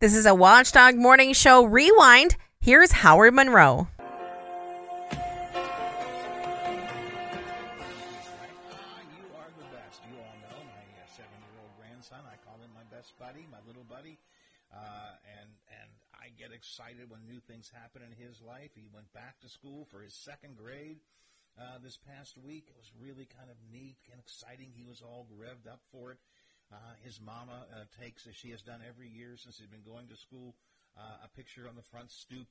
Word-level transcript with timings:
This 0.00 0.14
is 0.14 0.24
a 0.24 0.34
Watchdog 0.34 0.96
Morning 0.96 1.34
Show 1.34 1.62
rewind. 1.62 2.36
Here's 2.58 2.90
Howard 2.90 3.34
Monroe. 3.34 3.86
you 3.92 4.16
are 9.36 9.52
the 9.60 9.68
best. 9.68 10.00
You 10.08 10.16
all 10.16 10.36
know 10.40 10.56
my 10.56 10.80
seven-year-old 11.04 11.76
grandson. 11.76 12.24
I 12.24 12.40
call 12.48 12.56
him 12.64 12.72
my 12.72 12.88
best 12.88 13.12
buddy, 13.20 13.44
my 13.52 13.60
little 13.68 13.84
buddy, 13.84 14.16
and 14.72 15.52
and 15.68 15.90
I 16.16 16.32
get 16.32 16.56
excited 16.56 17.10
when 17.10 17.20
new 17.28 17.40
things 17.44 17.68
happen 17.68 18.00
in 18.00 18.16
his 18.16 18.40
life. 18.40 18.70
He 18.74 18.88
went 18.94 19.12
back 19.12 19.38
to 19.44 19.50
school 19.50 19.84
for 19.84 20.00
his 20.00 20.14
second 20.14 20.56
grade 20.56 21.04
uh, 21.60 21.76
this 21.84 21.98
past 22.00 22.38
week. 22.40 22.72
It 22.72 22.76
was 22.80 22.88
really 22.96 23.28
kind 23.28 23.50
of 23.50 23.56
neat 23.68 24.00
and 24.10 24.18
exciting. 24.18 24.72
He 24.72 24.82
was 24.82 25.02
all 25.04 25.28
revved 25.28 25.68
up 25.70 25.84
for 25.92 26.12
it. 26.12 26.18
Uh, 26.72 26.94
his 27.02 27.20
mama 27.20 27.66
uh, 27.74 27.82
takes, 28.00 28.26
as 28.26 28.34
she 28.34 28.50
has 28.50 28.62
done 28.62 28.78
every 28.86 29.08
year 29.08 29.34
since 29.36 29.58
he's 29.58 29.66
been 29.66 29.82
going 29.82 30.06
to 30.06 30.16
school, 30.16 30.54
uh, 30.96 31.26
a 31.26 31.28
picture 31.36 31.66
on 31.68 31.74
the 31.74 31.82
front 31.82 32.10
stoop 32.10 32.46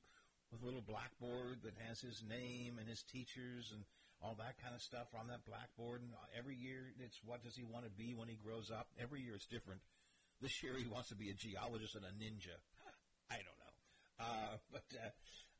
with 0.52 0.62
a 0.62 0.64
little 0.64 0.84
blackboard 0.84 1.64
that 1.64 1.72
has 1.88 2.00
his 2.00 2.22
name 2.28 2.76
and 2.78 2.88
his 2.88 3.02
teachers 3.02 3.72
and 3.72 3.80
all 4.20 4.36
that 4.36 4.60
kind 4.60 4.74
of 4.74 4.82
stuff 4.82 5.08
on 5.16 5.28
that 5.28 5.40
blackboard. 5.48 6.02
And 6.04 6.12
uh, 6.12 6.36
every 6.36 6.56
year, 6.56 6.92
it's 7.00 7.20
what 7.24 7.42
does 7.42 7.56
he 7.56 7.64
want 7.64 7.84
to 7.84 7.90
be 7.90 8.12
when 8.12 8.28
he 8.28 8.36
grows 8.36 8.70
up? 8.70 8.88
Every 9.00 9.24
year, 9.24 9.34
it's 9.34 9.48
different. 9.48 9.80
This 10.40 10.62
year, 10.62 10.76
he 10.76 10.88
wants 10.88 11.08
to 11.08 11.16
be 11.16 11.30
a 11.30 11.36
geologist 11.36 11.96
and 11.96 12.04
a 12.04 12.12
ninja. 12.12 12.56
I 13.30 13.40
don't 13.40 13.56
know. 13.56 13.74
Uh, 14.20 14.56
but 14.72 14.84
uh, 15.00 15.08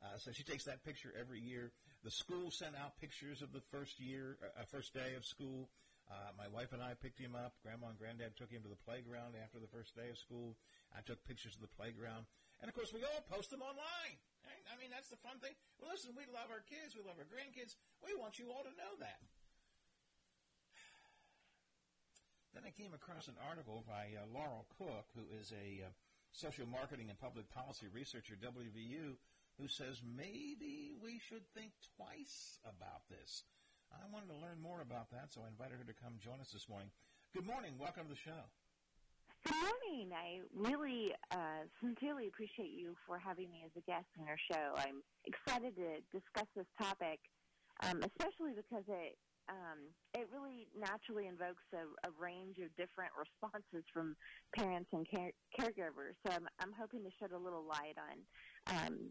uh, 0.05 0.17
so 0.17 0.31
she 0.31 0.43
takes 0.43 0.65
that 0.65 0.83
picture 0.85 1.13
every 1.17 1.39
year. 1.39 1.71
The 2.03 2.11
school 2.11 2.49
sent 2.49 2.75
out 2.75 2.99
pictures 2.99 3.41
of 3.41 3.53
the 3.53 3.61
first 3.71 3.99
year, 3.99 4.37
uh, 4.41 4.65
first 4.69 4.93
day 4.93 5.13
of 5.17 5.25
school. 5.25 5.69
Uh, 6.11 6.35
my 6.35 6.51
wife 6.51 6.75
and 6.75 6.83
I 6.83 6.91
picked 6.99 7.15
him 7.15 7.39
up. 7.39 7.55
Grandma 7.63 7.95
and 7.95 7.97
Granddad 7.97 8.35
took 8.35 8.51
him 8.51 8.59
to 8.67 8.71
the 8.71 8.83
playground 8.83 9.39
after 9.39 9.63
the 9.63 9.71
first 9.71 9.95
day 9.95 10.11
of 10.11 10.19
school. 10.19 10.59
I 10.91 10.99
took 10.99 11.23
pictures 11.23 11.55
of 11.55 11.63
the 11.63 11.71
playground, 11.71 12.27
and 12.59 12.67
of 12.67 12.75
course, 12.75 12.91
we 12.91 13.07
all 13.07 13.23
post 13.31 13.47
them 13.49 13.63
online. 13.63 14.19
Right? 14.43 14.63
I 14.67 14.75
mean, 14.75 14.91
that's 14.91 15.07
the 15.07 15.21
fun 15.23 15.39
thing. 15.39 15.55
Well, 15.79 15.87
listen, 15.87 16.11
we 16.11 16.27
love 16.27 16.51
our 16.51 16.65
kids. 16.67 16.99
We 16.99 17.01
love 17.07 17.15
our 17.15 17.29
grandkids. 17.31 17.79
We 18.03 18.11
want 18.19 18.37
you 18.37 18.51
all 18.51 18.67
to 18.67 18.75
know 18.75 18.99
that. 18.99 19.23
Then 22.53 22.67
I 22.67 22.75
came 22.75 22.91
across 22.91 23.31
an 23.31 23.39
article 23.47 23.87
by 23.87 24.11
uh, 24.11 24.27
Laurel 24.27 24.67
Cook, 24.75 25.07
who 25.15 25.23
is 25.31 25.55
a 25.55 25.87
uh, 25.87 25.95
social 26.35 26.67
marketing 26.67 27.07
and 27.07 27.19
public 27.19 27.47
policy 27.49 27.87
researcher 27.87 28.35
at 28.35 28.43
WVU, 28.43 29.15
who 29.55 29.67
says 29.67 30.03
maybe 30.03 30.91
we 31.01 31.19
should 31.19 31.47
think 31.55 31.71
twice 31.95 32.59
about 32.67 33.07
this. 33.09 33.43
I 33.93 34.07
wanted 34.11 34.27
to 34.31 34.39
learn 34.39 34.61
more 34.61 34.81
about 34.81 35.11
that, 35.11 35.31
so 35.31 35.41
I 35.43 35.47
invited 35.47 35.79
her 35.79 35.87
to 35.87 35.93
come 35.93 36.15
join 36.23 36.39
us 36.39 36.51
this 36.51 36.67
morning. 36.69 36.89
Good 37.35 37.45
morning. 37.45 37.75
Welcome 37.79 38.07
to 38.07 38.13
the 38.15 38.19
show. 38.19 38.43
Good 39.43 39.57
morning. 39.57 40.11
I 40.13 40.43
really 40.53 41.13
uh, 41.31 41.65
sincerely 41.81 42.27
appreciate 42.27 42.71
you 42.71 42.95
for 43.07 43.17
having 43.17 43.49
me 43.49 43.63
as 43.65 43.71
a 43.75 43.83
guest 43.89 44.05
on 44.19 44.27
your 44.27 44.39
show. 44.51 44.77
I'm 44.77 45.01
excited 45.25 45.75
to 45.75 45.99
discuss 46.13 46.47
this 46.55 46.69
topic, 46.79 47.19
um, 47.83 48.03
especially 48.03 48.53
because 48.55 48.85
it 48.87 49.17
um, 49.49 49.89
it 50.13 50.29
really 50.31 50.69
naturally 50.77 51.27
invokes 51.27 51.65
a, 51.73 51.83
a, 52.07 52.11
range 52.15 52.61
of 52.61 52.69
different 52.77 53.11
responses 53.17 53.83
from 53.91 54.15
parents 54.55 54.87
and 54.93 55.03
care- 55.09 55.35
caregivers. 55.59 56.15
So 56.23 56.31
I'm, 56.31 56.47
I'm 56.61 56.71
hoping 56.77 57.03
to 57.03 57.09
shed 57.19 57.31
a 57.33 57.37
little 57.37 57.65
light 57.65 57.97
on 57.97 58.15
um, 58.77 59.09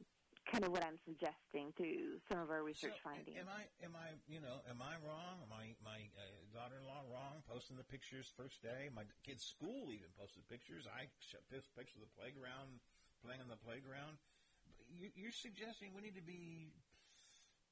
kind 0.51 0.67
of 0.67 0.75
what 0.75 0.83
I'm 0.83 0.99
suggesting 1.07 1.71
through 1.79 2.19
some 2.27 2.43
of 2.43 2.51
our 2.51 2.67
research 2.67 2.99
so, 2.99 3.15
findings. 3.15 3.39
Am 3.39 3.47
I, 3.47 3.63
am 3.87 3.95
I, 3.95 4.19
you 4.27 4.43
know, 4.43 4.59
am 4.67 4.83
I 4.83 4.99
wrong? 5.07 5.39
Am 5.47 5.55
I, 5.55 5.79
my 5.79 6.11
uh, 6.19 6.27
daughter-in-law 6.51 7.07
wrong 7.07 7.47
posting 7.47 7.79
the 7.79 7.87
pictures 7.87 8.27
first 8.35 8.59
day? 8.59 8.91
My 8.91 9.07
kid's 9.23 9.47
school 9.47 9.95
even 9.95 10.11
posted 10.19 10.43
pictures. 10.51 10.91
I 10.91 11.07
this 11.55 11.71
picture 11.79 12.03
of 12.03 12.11
the 12.11 12.15
playground, 12.19 12.83
playing 13.23 13.39
on 13.39 13.47
the 13.47 13.61
playground. 13.63 14.19
You're 14.91 15.31
suggesting 15.31 15.95
we 15.95 16.03
need 16.03 16.19
to 16.19 16.27
be 16.27 16.75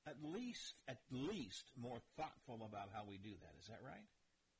at 0.06 0.14
least, 0.22 0.78
at 0.86 1.02
least 1.10 1.74
more 1.74 1.98
thoughtful 2.14 2.62
about 2.62 2.94
how 2.94 3.02
we 3.02 3.18
do 3.18 3.34
that. 3.42 3.58
Is 3.58 3.66
that 3.66 3.82
right? 3.82 4.06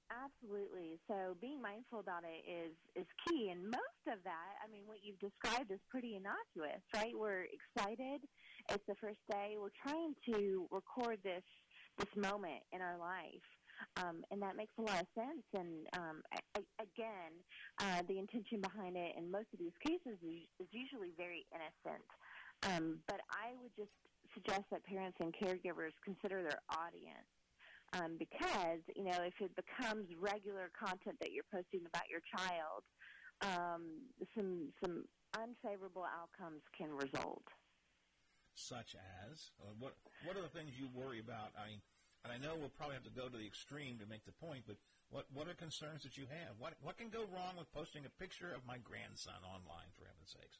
Absolutely. 0.08 0.98
So 1.06 1.36
being 1.40 1.60
mindful 1.60 2.00
about 2.00 2.24
it 2.24 2.40
is 2.48 2.72
is 2.96 3.06
key, 3.28 3.52
and 3.52 3.60
most 3.68 3.97
of 4.12 4.22
that, 4.24 4.52
I 4.64 4.70
mean, 4.70 4.82
what 4.86 4.98
you've 5.02 5.19
described 5.19 5.70
is 5.70 5.80
pretty 5.91 6.16
innocuous, 6.16 6.82
right? 6.94 7.12
We're 7.14 7.46
excited. 7.48 8.22
It's 8.69 8.84
the 8.88 8.96
first 9.00 9.20
day. 9.30 9.56
We're 9.58 9.74
trying 9.82 10.14
to 10.32 10.66
record 10.70 11.19
this 11.22 11.44
this 11.98 12.14
moment 12.14 12.62
in 12.70 12.80
our 12.80 12.96
life, 12.96 13.46
um, 13.96 14.22
and 14.30 14.41
that 14.41 14.54
makes 14.54 14.72
a 14.78 14.82
lot 14.82 15.02
of 15.02 15.08
sense. 15.19 15.42
And 15.52 15.86
um, 15.98 16.22
I, 16.30 16.62
again, 16.78 17.34
uh, 17.82 18.02
the 18.06 18.19
intention 18.19 18.60
behind 18.60 18.96
it 18.96 19.19
in 19.19 19.30
most 19.30 19.50
of 19.52 19.58
these 19.58 19.74
cases 19.84 20.14
is, 20.22 20.46
is 20.60 20.69
usually 20.70 21.10
very 21.16 21.44
innocent. 21.50 22.06
Um, 22.62 23.02
but 23.08 23.19
I 23.34 23.58
would 23.58 23.75
just 23.75 23.90
suggest 24.34 24.62
that 24.70 24.84
parents 24.84 25.19
and 25.19 25.34
caregivers 25.34 25.90
consider 26.04 26.42
their 26.42 26.62
audience 26.70 27.26
um, 27.94 28.16
because 28.19 28.84
you 28.96 29.04
know 29.04 29.16
if 29.25 29.34
it 29.40 29.52
becomes 29.56 30.06
regular 30.20 30.70
content 30.76 31.16
that 31.20 31.32
you're 31.32 31.48
posting 31.52 31.80
about 31.88 32.04
your 32.10 32.20
child, 32.36 32.84
um, 33.43 34.09
some 34.34 34.72
some 34.81 35.04
unfavorable 35.37 36.04
outcomes 36.04 36.62
can 36.76 36.91
result. 36.91 37.44
Such 38.54 38.97
as 39.31 39.50
uh, 39.62 39.71
what? 39.78 39.94
What 40.25 40.37
are 40.37 40.43
the 40.43 40.49
things 40.49 40.75
you 40.78 40.88
worry 40.94 41.21
about? 41.21 41.54
I 41.56 41.78
and 42.25 42.32
I 42.32 42.38
know 42.38 42.56
we'll 42.59 42.75
probably 42.75 42.94
have 42.94 43.06
to 43.06 43.15
go 43.15 43.28
to 43.28 43.37
the 43.37 43.47
extreme 43.47 43.99
to 43.99 44.06
make 44.06 44.25
the 44.25 44.32
point, 44.32 44.65
but 44.66 44.76
what 45.10 45.26
what 45.32 45.49
are 45.49 45.54
concerns 45.54 46.03
that 46.03 46.19
you 46.19 46.26
have? 46.26 46.59
What 46.59 46.75
what 46.82 46.99
can 46.99 47.09
go 47.09 47.25
wrong 47.31 47.54
with 47.56 47.71
posting 47.72 48.04
a 48.04 48.12
picture 48.19 48.50
of 48.50 48.66
my 48.66 48.78
grandson 48.78 49.41
online? 49.47 49.88
For 49.94 50.05
heaven's 50.05 50.34
sakes. 50.34 50.59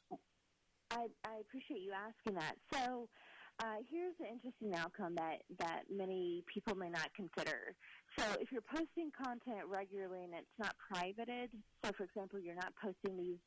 I, 0.91 1.05
I 1.23 1.37
appreciate 1.39 1.81
you 1.81 1.93
asking 1.93 2.33
that. 2.33 2.55
So, 2.73 3.09
uh, 3.59 3.83
here's 3.91 4.15
an 4.19 4.27
interesting 4.31 4.73
outcome 4.75 5.15
that, 5.15 5.43
that 5.59 5.83
many 5.91 6.43
people 6.51 6.75
may 6.75 6.89
not 6.89 7.09
consider. 7.15 7.75
So 8.17 8.25
if 8.39 8.51
you're 8.51 8.63
posting 8.63 9.11
content 9.11 9.67
regularly 9.67 10.23
and 10.23 10.33
it's 10.33 10.57
not 10.57 10.75
privated, 10.79 11.51
so 11.83 11.91
for 11.97 12.03
example, 12.03 12.39
you're 12.39 12.55
not 12.55 12.73
posting 12.81 13.17
these 13.17 13.39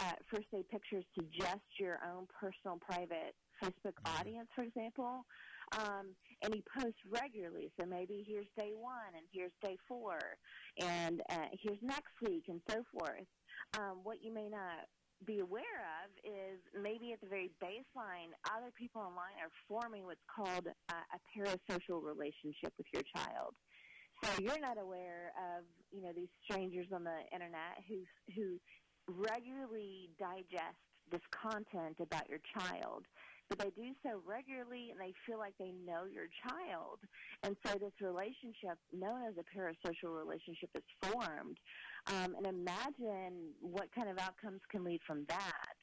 uh, 0.00 0.12
first 0.28 0.50
day 0.50 0.64
pictures 0.70 1.04
to 1.18 1.24
just 1.32 1.66
your 1.78 1.98
own 2.02 2.26
personal 2.38 2.78
private 2.78 3.34
Facebook 3.62 3.94
mm-hmm. 4.02 4.18
audience, 4.18 4.48
for 4.54 4.62
example, 4.62 5.24
um, 5.78 6.14
and 6.42 6.54
you 6.54 6.62
post 6.76 6.96
regularly. 7.08 7.70
So 7.78 7.86
maybe 7.86 8.24
here's 8.26 8.46
day 8.58 8.72
one 8.74 9.14
and 9.14 9.24
here's 9.32 9.52
day 9.62 9.76
four 9.86 10.18
and 10.78 11.22
uh, 11.30 11.50
here's 11.62 11.78
next 11.80 12.14
week 12.22 12.44
and 12.48 12.60
so 12.68 12.82
forth. 12.92 13.26
Um, 13.78 14.00
what 14.02 14.18
you 14.22 14.34
may 14.34 14.48
not 14.48 14.88
be 15.26 15.40
aware 15.40 15.84
of 16.04 16.10
is 16.24 16.60
maybe 16.74 17.12
at 17.12 17.20
the 17.20 17.28
very 17.28 17.50
baseline, 17.62 18.32
other 18.48 18.72
people 18.76 19.02
online 19.02 19.36
are 19.40 19.52
forming 19.68 20.04
what's 20.04 20.24
called 20.24 20.66
a, 20.66 21.18
parasocial 21.36 22.02
relationship 22.02 22.72
with 22.78 22.86
your 22.92 23.02
child. 23.14 23.54
So 24.24 24.42
you're 24.42 24.60
not 24.60 24.76
aware 24.80 25.32
of 25.38 25.64
you 25.90 26.02
know 26.02 26.12
these 26.14 26.28
strangers 26.44 26.86
on 26.92 27.04
the 27.04 27.20
internet 27.32 27.80
who 27.88 28.04
who 28.34 28.58
regularly 29.08 30.10
digest 30.18 30.76
this 31.10 31.22
content 31.30 31.96
about 32.00 32.28
your 32.28 32.40
child 32.58 33.04
but 33.50 33.58
they 33.58 33.70
do 33.70 33.90
so 34.02 34.22
regularly 34.24 34.90
and 34.90 35.00
they 35.00 35.12
feel 35.26 35.38
like 35.38 35.54
they 35.58 35.72
know 35.84 36.04
your 36.10 36.28
child. 36.46 37.00
And 37.42 37.56
so 37.66 37.74
this 37.78 37.92
relationship, 38.00 38.78
known 38.92 39.22
as 39.26 39.34
a 39.36 39.58
parasocial 39.58 40.16
relationship, 40.16 40.70
is 40.76 40.84
formed. 41.02 41.58
Um, 42.06 42.36
and 42.36 42.46
imagine 42.46 43.50
what 43.60 43.92
kind 43.92 44.08
of 44.08 44.18
outcomes 44.18 44.60
can 44.70 44.84
lead 44.84 45.00
from 45.06 45.26
that. 45.28 45.76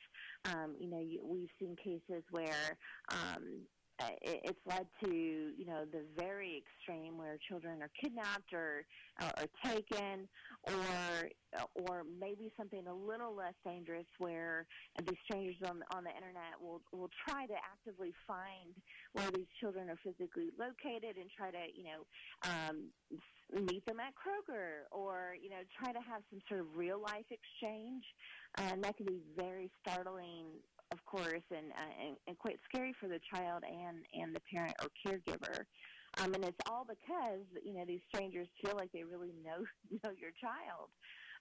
Um, 0.46 0.76
you 0.80 0.90
know, 0.90 1.02
you, 1.02 1.20
we've 1.24 1.50
seen 1.60 1.76
cases 1.76 2.24
where 2.32 2.78
um, 3.12 3.62
Uh, 4.00 4.10
it's 4.22 4.60
led 4.68 4.86
to 5.04 5.10
you 5.10 5.66
know 5.66 5.84
the 5.92 6.04
very 6.16 6.62
extreme 6.62 7.18
where 7.18 7.38
children 7.50 7.82
are 7.82 7.90
kidnapped 8.00 8.54
or 8.54 8.86
uh, 9.20 9.32
or 9.40 9.48
taken 9.66 10.28
or 10.68 11.30
uh, 11.58 11.66
or 11.74 12.04
maybe 12.20 12.52
something 12.58 12.86
a 12.88 12.94
little 12.94 13.34
less 13.36 13.56
dangerous 13.66 14.06
where 14.20 14.68
these 15.00 15.18
strangers 15.26 15.56
on 15.66 15.82
on 15.96 16.04
the 16.04 16.12
internet 16.12 16.54
will 16.62 16.82
will 16.92 17.10
try 17.28 17.48
to 17.48 17.56
actively 17.56 18.14
find 18.28 18.76
where 19.14 19.32
these 19.32 19.48
children 19.60 19.90
are 19.90 19.98
physically 20.04 20.50
located 20.60 21.18
and 21.18 21.30
try 21.36 21.50
to 21.50 21.66
you 21.74 21.84
know 21.84 22.06
um 22.46 22.90
meet 23.66 23.84
them 23.86 24.00
at 24.00 24.14
Kroger 24.14 24.86
or 24.92 25.36
you 25.42 25.50
know 25.50 25.64
try 25.82 25.92
to 25.92 26.00
have 26.00 26.22
some 26.30 26.40
sort 26.48 26.60
of 26.60 26.68
real 26.76 27.02
life 27.02 27.26
exchange. 27.32 28.04
And 28.60 28.84
that 28.84 28.98
can 28.98 29.06
be 29.06 29.20
very 29.36 29.70
startling 29.82 30.46
of 30.92 31.04
course, 31.06 31.44
and, 31.52 31.72
uh, 31.72 32.06
and 32.08 32.18
and 32.28 32.38
quite 32.38 32.60
scary 32.68 32.94
for 33.00 33.08
the 33.08 33.20
child 33.34 33.64
and 33.64 34.06
and 34.14 34.36
the 34.36 34.42
parent 34.52 34.76
or 34.82 34.90
caregiver. 35.06 35.66
Um, 36.20 36.34
and 36.34 36.46
it's 36.46 36.58
all 36.70 36.86
because 36.88 37.46
you 37.64 37.74
know 37.74 37.86
these 37.86 38.02
strangers 38.08 38.48
feel 38.64 38.76
like 38.76 38.92
they 38.92 39.04
really 39.04 39.34
know 39.44 39.66
know 40.04 40.12
your 40.18 40.32
child, 40.40 40.90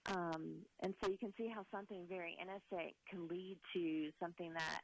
um, 0.07 0.57
and 0.81 0.93
so 1.01 1.09
you 1.09 1.17
can 1.17 1.33
see 1.37 1.47
how 1.47 1.65
something 1.71 2.05
very 2.09 2.37
innocent 2.41 2.93
can 3.09 3.27
lead 3.27 3.57
to 3.73 4.09
something 4.19 4.53
that 4.53 4.81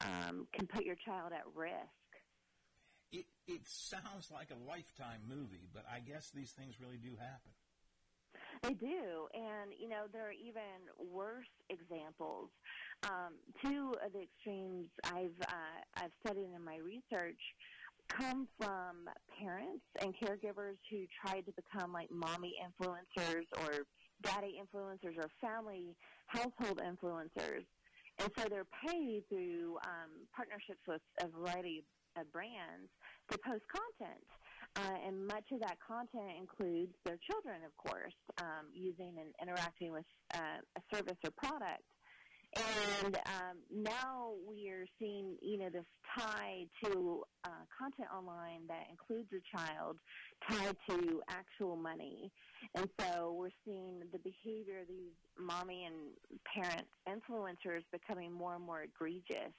um, 0.00 0.46
can 0.52 0.66
put 0.66 0.84
your 0.84 0.96
child 0.96 1.32
at 1.32 1.44
risk. 1.54 2.08
It 3.12 3.26
it 3.46 3.62
sounds 3.66 4.30
like 4.30 4.48
a 4.50 4.68
lifetime 4.68 5.22
movie, 5.28 5.68
but 5.72 5.84
I 5.90 6.00
guess 6.00 6.30
these 6.34 6.52
things 6.52 6.80
really 6.80 6.98
do 6.98 7.16
happen. 7.16 7.52
They 8.62 8.74
do, 8.74 9.28
and 9.34 9.72
you 9.78 9.88
know 9.88 10.04
there 10.12 10.28
are 10.28 10.32
even 10.32 10.86
worse 10.98 11.50
examples 11.68 12.50
um, 13.04 13.34
two 13.64 13.94
of 14.04 14.12
the 14.12 14.22
extremes 14.22 14.88
I've 15.04 15.38
uh, 15.40 15.78
I've 15.96 16.12
studied 16.24 16.48
in 16.54 16.64
my 16.64 16.78
research 16.78 17.40
come 18.08 18.46
from 18.60 19.08
parents 19.38 19.84
and 20.00 20.14
caregivers 20.14 20.76
who 20.90 21.04
tried 21.24 21.46
to 21.46 21.52
become 21.52 21.92
like 21.92 22.10
mommy 22.10 22.54
influencers 22.60 23.46
or 23.60 23.86
daddy 24.22 24.60
influencers 24.60 25.16
or 25.16 25.28
family 25.40 25.96
household 26.26 26.80
influencers. 26.84 27.64
And 28.18 28.30
so 28.36 28.46
they're 28.48 28.68
paid 28.86 29.22
through 29.28 29.78
um, 29.84 30.28
partnerships 30.34 30.82
with 30.86 31.00
a 31.22 31.28
variety 31.28 31.84
of 32.16 32.30
brands 32.32 32.90
to 33.30 33.38
post 33.38 33.64
content. 33.72 34.24
Uh, 34.76 35.06
and 35.06 35.26
much 35.26 35.44
of 35.52 35.60
that 35.60 35.76
content 35.86 36.32
includes 36.38 36.92
their 37.04 37.18
children, 37.30 37.60
of 37.64 37.76
course, 37.76 38.14
um, 38.40 38.68
using 38.72 39.16
and 39.20 39.28
interacting 39.40 39.92
with 39.92 40.04
uh, 40.34 40.60
a 40.76 40.96
service 40.96 41.16
or 41.24 41.30
product. 41.30 41.82
And 42.54 43.16
um, 43.16 43.56
now 43.70 44.32
we 44.46 44.68
are 44.68 44.84
seeing, 44.98 45.36
you 45.40 45.58
know, 45.58 45.70
this 45.70 45.86
tie 46.18 46.66
to 46.84 47.22
uh, 47.44 47.48
content 47.76 48.08
online 48.14 48.66
that 48.68 48.86
includes 48.90 49.28
a 49.32 49.56
child 49.56 49.96
tied 50.50 50.76
to 50.90 51.22
actual 51.28 51.76
money. 51.76 52.30
And 52.74 52.88
so 53.00 53.34
we're 53.38 53.50
seeing 53.64 54.00
the 54.12 54.18
behavior 54.18 54.80
of 54.82 54.88
these 54.88 55.14
mommy 55.38 55.86
and 55.86 55.94
parent 56.54 56.86
influencers 57.08 57.82
becoming 57.90 58.32
more 58.32 58.54
and 58.56 58.64
more 58.64 58.82
egregious. 58.82 59.54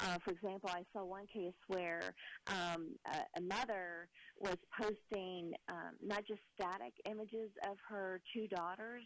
Uh, 0.00 0.18
for 0.24 0.30
example, 0.30 0.70
I 0.72 0.84
saw 0.92 1.04
one 1.04 1.26
case 1.26 1.54
where 1.66 2.14
um, 2.46 2.94
a, 3.06 3.38
a 3.38 3.40
mother 3.40 4.08
was 4.38 4.56
posting 4.80 5.52
um, 5.68 5.94
not 6.00 6.24
just 6.26 6.40
static 6.54 6.92
images 7.10 7.50
of 7.68 7.76
her 7.88 8.20
two 8.32 8.46
daughters, 8.46 9.02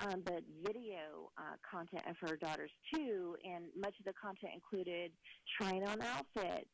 um, 0.00 0.22
but 0.24 0.42
video 0.64 1.30
uh, 1.38 1.56
content 1.68 2.02
of 2.08 2.16
her 2.28 2.36
daughters 2.36 2.70
too, 2.94 3.36
and 3.44 3.64
much 3.76 3.94
of 3.98 4.04
the 4.04 4.12
content 4.20 4.52
included 4.54 5.12
trying 5.60 5.86
on 5.86 6.00
outfits. 6.02 6.68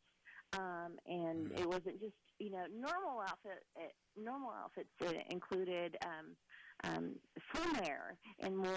Um, 0.55 0.99
and 1.07 1.47
mm-hmm. 1.47 1.63
it 1.63 1.67
wasn't 1.67 2.01
just 2.01 2.15
you 2.39 2.51
know 2.51 2.65
normal 2.75 3.21
outfit. 3.21 3.65
It, 3.77 3.93
normal 4.17 4.51
outfits. 4.51 4.91
It 5.01 5.27
included 5.31 5.97
um, 6.05 6.37
um, 6.85 7.15
swimwear 7.55 8.17
and 8.41 8.57
more 8.57 8.75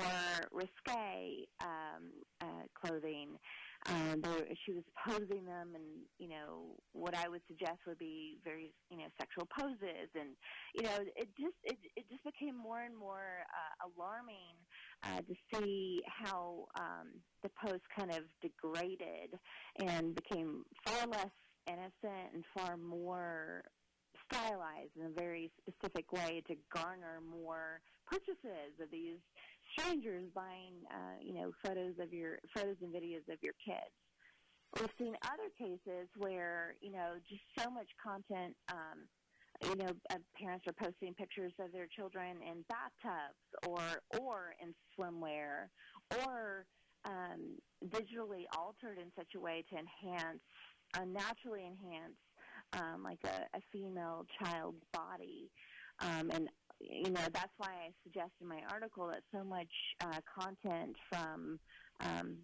risque 0.52 1.48
um, 1.62 2.12
uh, 2.42 2.64
clothing. 2.80 3.38
Um, 3.88 4.22
there, 4.22 4.48
she 4.66 4.74
was 4.74 4.84
posing 5.08 5.46
them, 5.46 5.76
and 5.76 5.84
you 6.18 6.28
know 6.28 6.76
what 6.94 7.16
I 7.16 7.30
would 7.30 7.42
suggest 7.48 7.78
would 7.86 8.00
be 8.00 8.40
very 8.44 8.74
you 8.90 8.98
know 8.98 9.06
sexual 9.20 9.48
poses, 9.58 10.10
and 10.16 10.30
you 10.74 10.84
know 10.84 10.98
it 11.16 11.30
just 11.40 11.56
it, 11.64 11.78
it 11.96 12.06
just 12.10 12.24
became 12.24 12.58
more 12.58 12.82
and 12.82 12.98
more 12.98 13.46
uh, 13.46 13.90
alarming 13.94 14.58
uh, 15.04 15.22
to 15.22 15.36
see 15.54 16.02
how 16.08 16.66
um, 16.80 17.10
the 17.44 17.50
post 17.64 17.84
kind 17.96 18.12
of 18.12 18.24
degraded 18.42 19.38
and 19.78 20.16
became 20.16 20.64
far 20.88 21.08
less 21.08 21.30
innocent 21.68 22.34
and 22.34 22.44
far 22.58 22.78
more 22.78 23.64
stylized 24.32 24.96
in 25.00 25.06
a 25.06 25.10
very 25.10 25.52
specific 25.62 26.12
way 26.12 26.42
to 26.48 26.56
garner 26.74 27.22
more 27.30 27.82
purchases 28.06 28.74
of 28.82 28.90
these 28.92 29.20
strangers 29.78 30.26
buying, 30.34 30.74
uh, 30.92 31.18
you 31.22 31.34
know, 31.34 31.52
photos 31.64 31.96
of 32.00 32.14
your 32.14 32.40
photos 32.56 32.78
and 32.82 32.94
videos 32.94 33.28
of 33.32 33.38
your 33.42 33.54
kids. 33.64 33.94
We've 34.80 34.90
seen 34.98 35.16
other 35.24 35.50
cases 35.58 36.10
where 36.18 36.76
you 36.82 36.92
know 36.92 37.16
just 37.30 37.44
so 37.60 37.70
much 37.70 37.88
content. 38.04 38.56
Um, 38.72 39.08
you 39.64 39.76
know, 39.78 39.92
uh, 40.10 40.18
parents 40.38 40.66
are 40.68 40.74
posting 40.74 41.14
pictures 41.14 41.54
of 41.60 41.72
their 41.72 41.88
children 41.96 42.38
in 42.42 42.66
bathtubs 42.68 43.40
or 43.68 44.20
or 44.20 44.54
in 44.62 44.74
swimwear 44.94 45.70
or 46.26 46.66
um, 47.06 47.58
digitally 47.88 48.46
altered 48.58 48.98
in 48.98 49.12
such 49.18 49.30
a 49.36 49.40
way 49.40 49.64
to 49.70 49.78
enhance, 49.78 50.42
uh, 50.98 51.02
enhance, 51.02 52.18
um, 52.74 53.04
like 53.04 53.20
a, 53.26 53.58
a 53.58 53.62
female 53.72 54.26
child's 54.40 54.84
body. 54.92 55.50
Um, 56.00 56.30
and 56.32 56.50
you 56.90 57.12
know 57.12 57.22
that's 57.34 57.54
why 57.58 57.68
I 57.68 57.92
suggest 58.04 58.32
in 58.42 58.48
my 58.48 58.62
article 58.72 59.08
that 59.08 59.22
so 59.34 59.44
much 59.44 59.72
uh, 60.02 60.20
content 60.40 60.96
from 61.10 61.60
um, 62.02 62.38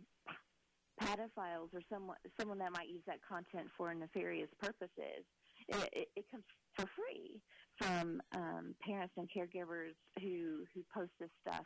pedophiles 1.01 1.73
or 1.73 1.81
someone 1.91 2.17
someone 2.39 2.59
that 2.59 2.71
might 2.71 2.89
use 2.89 3.03
that 3.07 3.19
content 3.27 3.67
for 3.77 3.93
nefarious 3.93 4.49
purposes, 4.59 5.25
it, 5.67 5.89
it, 5.93 6.07
it 6.15 6.25
comes 6.31 6.43
for 6.75 6.85
free 6.95 7.41
from 7.77 8.21
um, 8.33 8.75
parents 8.85 9.13
and 9.17 9.29
caregivers 9.29 9.95
who 10.19 10.65
who 10.73 10.83
post 10.94 11.11
this 11.19 11.31
stuff 11.41 11.65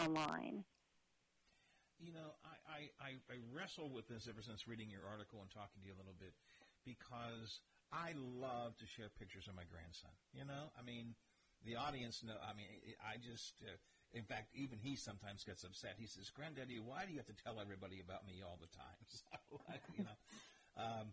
online. 0.00 0.64
You 2.00 2.16
know, 2.16 2.32
I, 2.64 2.88
I, 2.96 3.10
I 3.28 3.36
wrestle 3.52 3.92
with 3.92 4.08
this 4.08 4.24
ever 4.24 4.40
since 4.40 4.64
reading 4.64 4.88
your 4.88 5.04
article 5.04 5.44
and 5.44 5.50
talking 5.52 5.84
to 5.84 5.86
you 5.86 5.92
a 5.92 6.00
little 6.00 6.16
bit 6.16 6.32
because 6.80 7.60
I 7.92 8.16
love 8.16 8.72
to 8.78 8.86
share 8.86 9.12
pictures 9.20 9.52
of 9.52 9.54
my 9.54 9.68
grandson. 9.68 10.16
You 10.32 10.48
know, 10.48 10.72
I 10.78 10.82
mean, 10.82 11.12
the 11.64 11.76
audience 11.76 12.22
know. 12.24 12.36
I 12.40 12.56
mean, 12.56 12.68
I 13.00 13.16
just, 13.20 13.60
uh, 13.64 13.76
in 14.12 14.24
fact, 14.24 14.52
even 14.54 14.78
he 14.78 14.96
sometimes 14.96 15.44
gets 15.44 15.64
upset. 15.64 15.96
He 15.98 16.06
says, 16.06 16.30
"Granddaddy, 16.30 16.80
why 16.80 17.04
do 17.04 17.12
you 17.12 17.18
have 17.18 17.30
to 17.30 17.36
tell 17.36 17.60
everybody 17.60 18.00
about 18.00 18.26
me 18.26 18.42
all 18.42 18.58
the 18.60 18.70
time?" 18.72 19.00
So, 19.10 19.60
you 19.96 20.04
know, 20.04 20.18
um, 20.78 21.06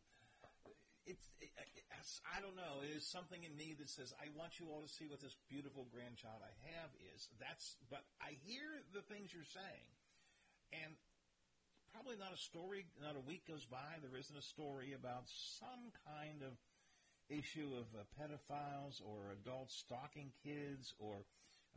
it's, 1.06 1.28
it, 1.40 1.52
it's, 2.00 2.22
I 2.28 2.40
don't 2.40 2.56
know. 2.56 2.84
It 2.84 2.96
is 2.96 3.06
something 3.06 3.44
in 3.44 3.56
me 3.56 3.76
that 3.80 3.90
says, 3.90 4.14
"I 4.20 4.32
want 4.36 4.60
you 4.60 4.72
all 4.72 4.82
to 4.82 4.92
see 4.92 5.08
what 5.08 5.20
this 5.20 5.36
beautiful 5.50 5.88
grandchild 5.92 6.40
I 6.44 6.54
have 6.72 6.92
is." 7.16 7.28
That's, 7.40 7.76
but 7.90 8.04
I 8.22 8.40
hear 8.48 8.84
the 8.94 9.04
things 9.04 9.34
you're 9.34 9.48
saying, 9.48 9.88
and 10.72 10.96
probably 11.92 12.18
not 12.18 12.34
a 12.34 12.40
story. 12.40 12.86
Not 13.02 13.16
a 13.16 13.24
week 13.24 13.48
goes 13.48 13.66
by 13.66 14.00
there 14.02 14.16
isn't 14.18 14.38
a 14.38 14.46
story 14.46 14.94
about 14.94 15.28
some 15.28 15.92
kind 16.06 16.44
of 16.44 16.56
issue 17.30 17.72
of 17.76 17.88
uh, 17.94 18.04
pedophiles 18.16 19.02
or 19.04 19.32
adults 19.32 19.76
stalking 19.76 20.32
kids 20.44 20.94
or 21.00 21.26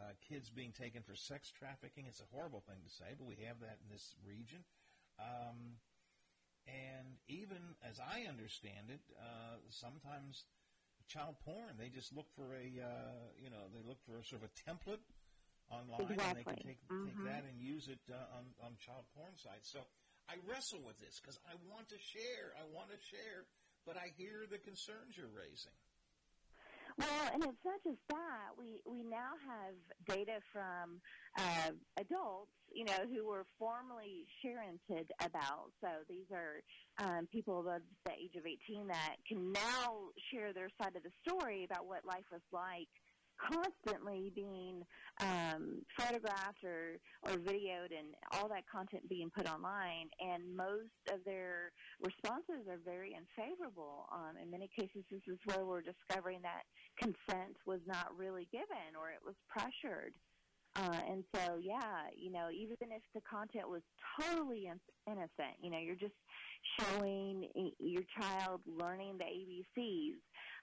uh, 0.01 0.17
kids 0.29 0.49
being 0.51 0.73
taken 0.73 1.03
for 1.03 1.15
sex 1.15 1.51
trafficking. 1.51 2.07
It's 2.09 2.21
a 2.21 2.31
horrible 2.33 2.63
thing 2.67 2.79
to 2.83 2.93
say, 2.93 3.13
but 3.19 3.27
we 3.27 3.37
have 3.47 3.61
that 3.61 3.79
in 3.85 3.89
this 3.93 4.15
region. 4.25 4.65
Um, 5.19 5.77
and 6.67 7.19
even 7.29 7.77
as 7.83 8.01
I 8.01 8.29
understand 8.29 8.89
it, 8.89 9.03
uh, 9.19 9.59
sometimes 9.69 10.45
child 11.09 11.35
porn, 11.45 11.75
they 11.75 11.91
just 11.91 12.15
look 12.15 12.31
for 12.39 12.55
a, 12.55 12.71
uh, 12.79 13.19
you 13.35 13.51
know, 13.51 13.67
they 13.75 13.83
look 13.83 13.99
for 14.07 14.17
a 14.17 14.25
sort 14.25 14.47
of 14.47 14.49
a 14.49 14.55
template 14.63 15.03
online 15.69 16.07
exactly. 16.07 16.23
and 16.23 16.39
they 16.39 16.47
can 16.47 16.63
take, 16.63 16.81
mm-hmm. 16.87 17.07
take 17.11 17.21
that 17.27 17.43
and 17.51 17.59
use 17.59 17.91
it 17.91 18.01
uh, 18.09 18.39
on, 18.39 18.47
on 18.63 18.79
child 18.79 19.05
porn 19.19 19.35
sites. 19.35 19.69
So 19.69 19.83
I 20.31 20.39
wrestle 20.47 20.81
with 20.87 21.03
this 21.03 21.19
because 21.19 21.43
I 21.51 21.59
want 21.67 21.91
to 21.91 21.99
share. 21.99 22.55
I 22.55 22.63
want 22.71 22.95
to 22.95 23.01
share 23.03 23.51
but 23.87 23.97
I 23.97 24.13
hear 24.17 24.47
the 24.51 24.59
concerns 24.59 25.17
you're 25.17 25.33
raising. 25.33 25.73
Well, 26.99 27.31
and 27.33 27.45
it's 27.45 27.65
not 27.65 27.81
just 27.85 28.01
that. 28.09 28.53
We 28.59 28.83
we 28.85 29.03
now 29.05 29.33
have 29.47 29.75
data 30.07 30.41
from 30.53 31.01
uh, 31.39 31.73
adults, 31.97 32.53
you 32.73 32.85
know, 32.85 33.07
who 33.09 33.27
were 33.27 33.47
formerly 33.59 34.27
sharented 34.45 35.07
about. 35.25 35.73
So 35.81 35.89
these 36.09 36.27
are 36.33 36.61
um, 36.99 37.27
people 37.33 37.61
above 37.61 37.83
the 38.05 38.13
age 38.13 38.35
of 38.37 38.45
18 38.45 38.89
that 38.89 39.17
can 39.27 39.53
now 39.53 40.13
share 40.33 40.53
their 40.53 40.69
side 40.83 40.97
of 40.97 41.03
the 41.03 41.15
story 41.27 41.65
about 41.65 41.87
what 41.87 42.05
life 42.05 42.27
was 42.31 42.43
like 42.53 42.89
constantly 43.41 44.33
being 44.35 44.83
um, 45.21 45.83
photographed 45.99 46.65
or, 46.65 46.99
or 47.23 47.39
videoed 47.39 47.97
and 47.97 48.15
all 48.33 48.49
that 48.49 48.65
content 48.71 49.09
being 49.09 49.31
put 49.31 49.49
online. 49.51 50.09
And 50.21 50.57
most 50.57 50.93
of 51.13 51.25
their 51.25 51.73
responses 52.03 52.69
are 52.69 52.81
very 52.85 53.17
unfavorable. 53.17 54.07
Um, 54.13 54.37
in 54.43 54.51
many 54.51 54.69
cases, 54.77 55.05
this 55.11 55.23
is 55.27 55.39
where 55.45 55.65
we're 55.65 55.83
discovering 55.83 56.41
that 56.43 56.65
consent 57.01 57.57
was 57.67 57.81
not 57.87 58.17
really 58.17 58.49
given 58.53 58.97
or 58.99 59.11
it 59.11 59.21
was 59.25 59.35
pressured. 59.49 60.15
Uh, 60.77 61.01
and 61.11 61.25
so, 61.35 61.59
yeah, 61.61 62.07
you 62.17 62.31
know, 62.31 62.47
even 62.53 62.93
if 62.93 63.03
the 63.13 63.21
content 63.29 63.69
was 63.69 63.83
totally 64.21 64.71
innocent, 65.07 65.59
you 65.61 65.71
know, 65.71 65.79
you're 65.79 65.97
just 65.97 66.15
showing 66.79 67.49
your 67.81 68.03
child 68.21 68.61
learning 68.67 69.19
the 69.19 69.25
ABCs, 69.25 70.15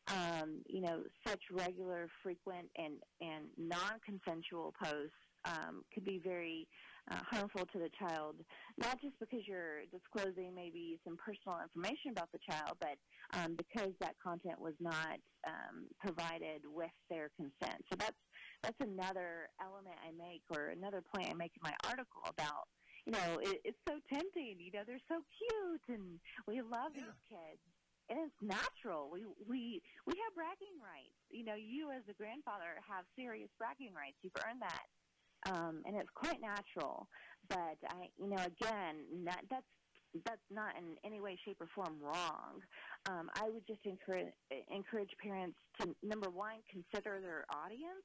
um, 0.07 0.61
you 0.67 0.81
know, 0.81 1.03
such 1.27 1.41
regular, 1.51 2.07
frequent, 2.23 2.69
and, 2.77 2.95
and 3.21 3.45
non-consensual 3.57 4.73
posts 4.81 5.13
um, 5.45 5.83
could 5.93 6.05
be 6.05 6.19
very 6.23 6.67
uh, 7.11 7.19
harmful 7.29 7.65
to 7.71 7.79
the 7.79 7.89
child, 7.97 8.35
not 8.77 8.99
just 9.01 9.15
because 9.19 9.47
you're 9.47 9.87
disclosing 9.91 10.53
maybe 10.53 10.99
some 11.03 11.15
personal 11.15 11.59
information 11.63 12.11
about 12.11 12.29
the 12.31 12.39
child, 12.49 12.75
but 12.79 12.97
um, 13.33 13.55
because 13.55 13.91
that 13.99 14.15
content 14.21 14.59
was 14.59 14.73
not 14.79 15.19
um, 15.47 15.87
provided 15.99 16.61
with 16.65 16.91
their 17.09 17.29
consent. 17.35 17.79
So 17.89 17.95
that's 17.97 18.19
that's 18.63 18.79
another 18.81 19.47
element 19.61 19.95
I 20.03 20.11
make, 20.17 20.41
or 20.49 20.75
another 20.75 21.01
point 21.01 21.29
I 21.29 21.33
make 21.33 21.51
in 21.55 21.63
my 21.63 21.75
article 21.87 22.23
about. 22.27 22.67
You 23.05 23.13
know, 23.13 23.39
it, 23.39 23.61
it's 23.63 23.83
so 23.87 23.95
tempting. 24.11 24.59
You 24.59 24.71
know, 24.73 24.83
they're 24.85 25.07
so 25.07 25.23
cute, 25.37 25.85
and 25.87 26.19
we 26.47 26.59
love 26.59 26.91
yeah. 26.91 27.07
these 27.07 27.21
kids 27.29 27.63
and 28.09 28.19
it's 28.23 28.39
natural. 28.41 29.09
We 29.11 29.25
we 29.47 29.81
we 30.05 30.13
have 30.15 30.31
bragging 30.35 30.77
rights. 30.79 31.17
You 31.29 31.43
know, 31.45 31.55
you 31.55 31.91
as 31.91 32.03
a 32.09 32.15
grandfather 32.15 32.79
have 32.87 33.05
serious 33.15 33.49
bragging 33.57 33.93
rights. 33.93 34.17
You've 34.23 34.37
earned 34.43 34.61
that 34.61 34.87
um, 35.45 35.81
and 35.85 35.95
it's 35.95 36.09
quite 36.15 36.41
natural. 36.41 37.07
But 37.49 37.77
I, 37.87 38.09
you 38.17 38.29
know, 38.29 38.43
again, 38.43 39.05
not, 39.23 39.39
that's 39.49 39.65
that's 40.25 40.47
not 40.49 40.73
in 40.77 40.95
any 41.05 41.21
way, 41.21 41.37
shape, 41.45 41.57
or 41.61 41.67
form 41.75 41.97
wrong. 42.01 42.63
Um, 43.09 43.29
I 43.35 43.49
would 43.49 43.65
just 43.67 43.85
encourage 43.85 44.33
encourage 44.71 45.11
parents 45.21 45.57
to 45.79 45.95
number 46.01 46.29
one 46.29 46.55
consider 46.69 47.19
their 47.21 47.45
audience. 47.53 48.03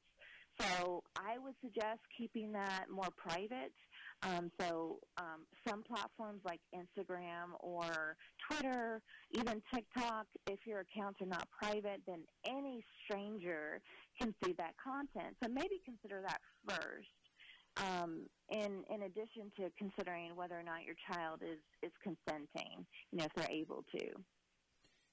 So 0.61 1.03
I 1.17 1.39
would 1.39 1.55
suggest 1.63 2.01
keeping 2.17 2.53
that 2.53 2.85
more 2.91 3.09
private. 3.17 3.73
Um, 4.23 4.51
so 4.61 4.99
um, 5.19 5.47
some 5.67 5.83
platforms 5.83 6.43
like 6.45 6.61
Instagram 6.75 7.59
or 7.61 8.17
Twitter, 8.49 9.03
even 9.33 9.61
TikTok, 9.75 10.27
if 10.49 10.61
your 10.65 10.81
accounts 10.81 11.21
are 11.21 11.27
not 11.27 11.49
private, 11.51 12.01
then 12.07 12.23
any 12.47 12.85
stranger 13.05 13.81
can 14.21 14.33
see 14.45 14.55
that 14.59 14.75
content. 14.83 15.37
So 15.43 15.51
maybe 15.51 15.81
consider 15.85 16.23
that 16.23 16.41
first 16.69 17.09
um, 17.79 18.29
in 18.51 18.85
in 18.91 19.03
addition 19.03 19.51
to 19.57 19.71
considering 19.79 20.37
whether 20.37 20.59
or 20.59 20.63
not 20.63 20.85
your 20.85 20.97
child 21.11 21.41
is 21.43 21.59
is 21.83 21.93
consenting, 22.03 22.87
you 23.11 23.19
know, 23.19 23.25
if 23.25 23.33
they're 23.35 23.51
able 23.51 23.85
to. 23.97 24.07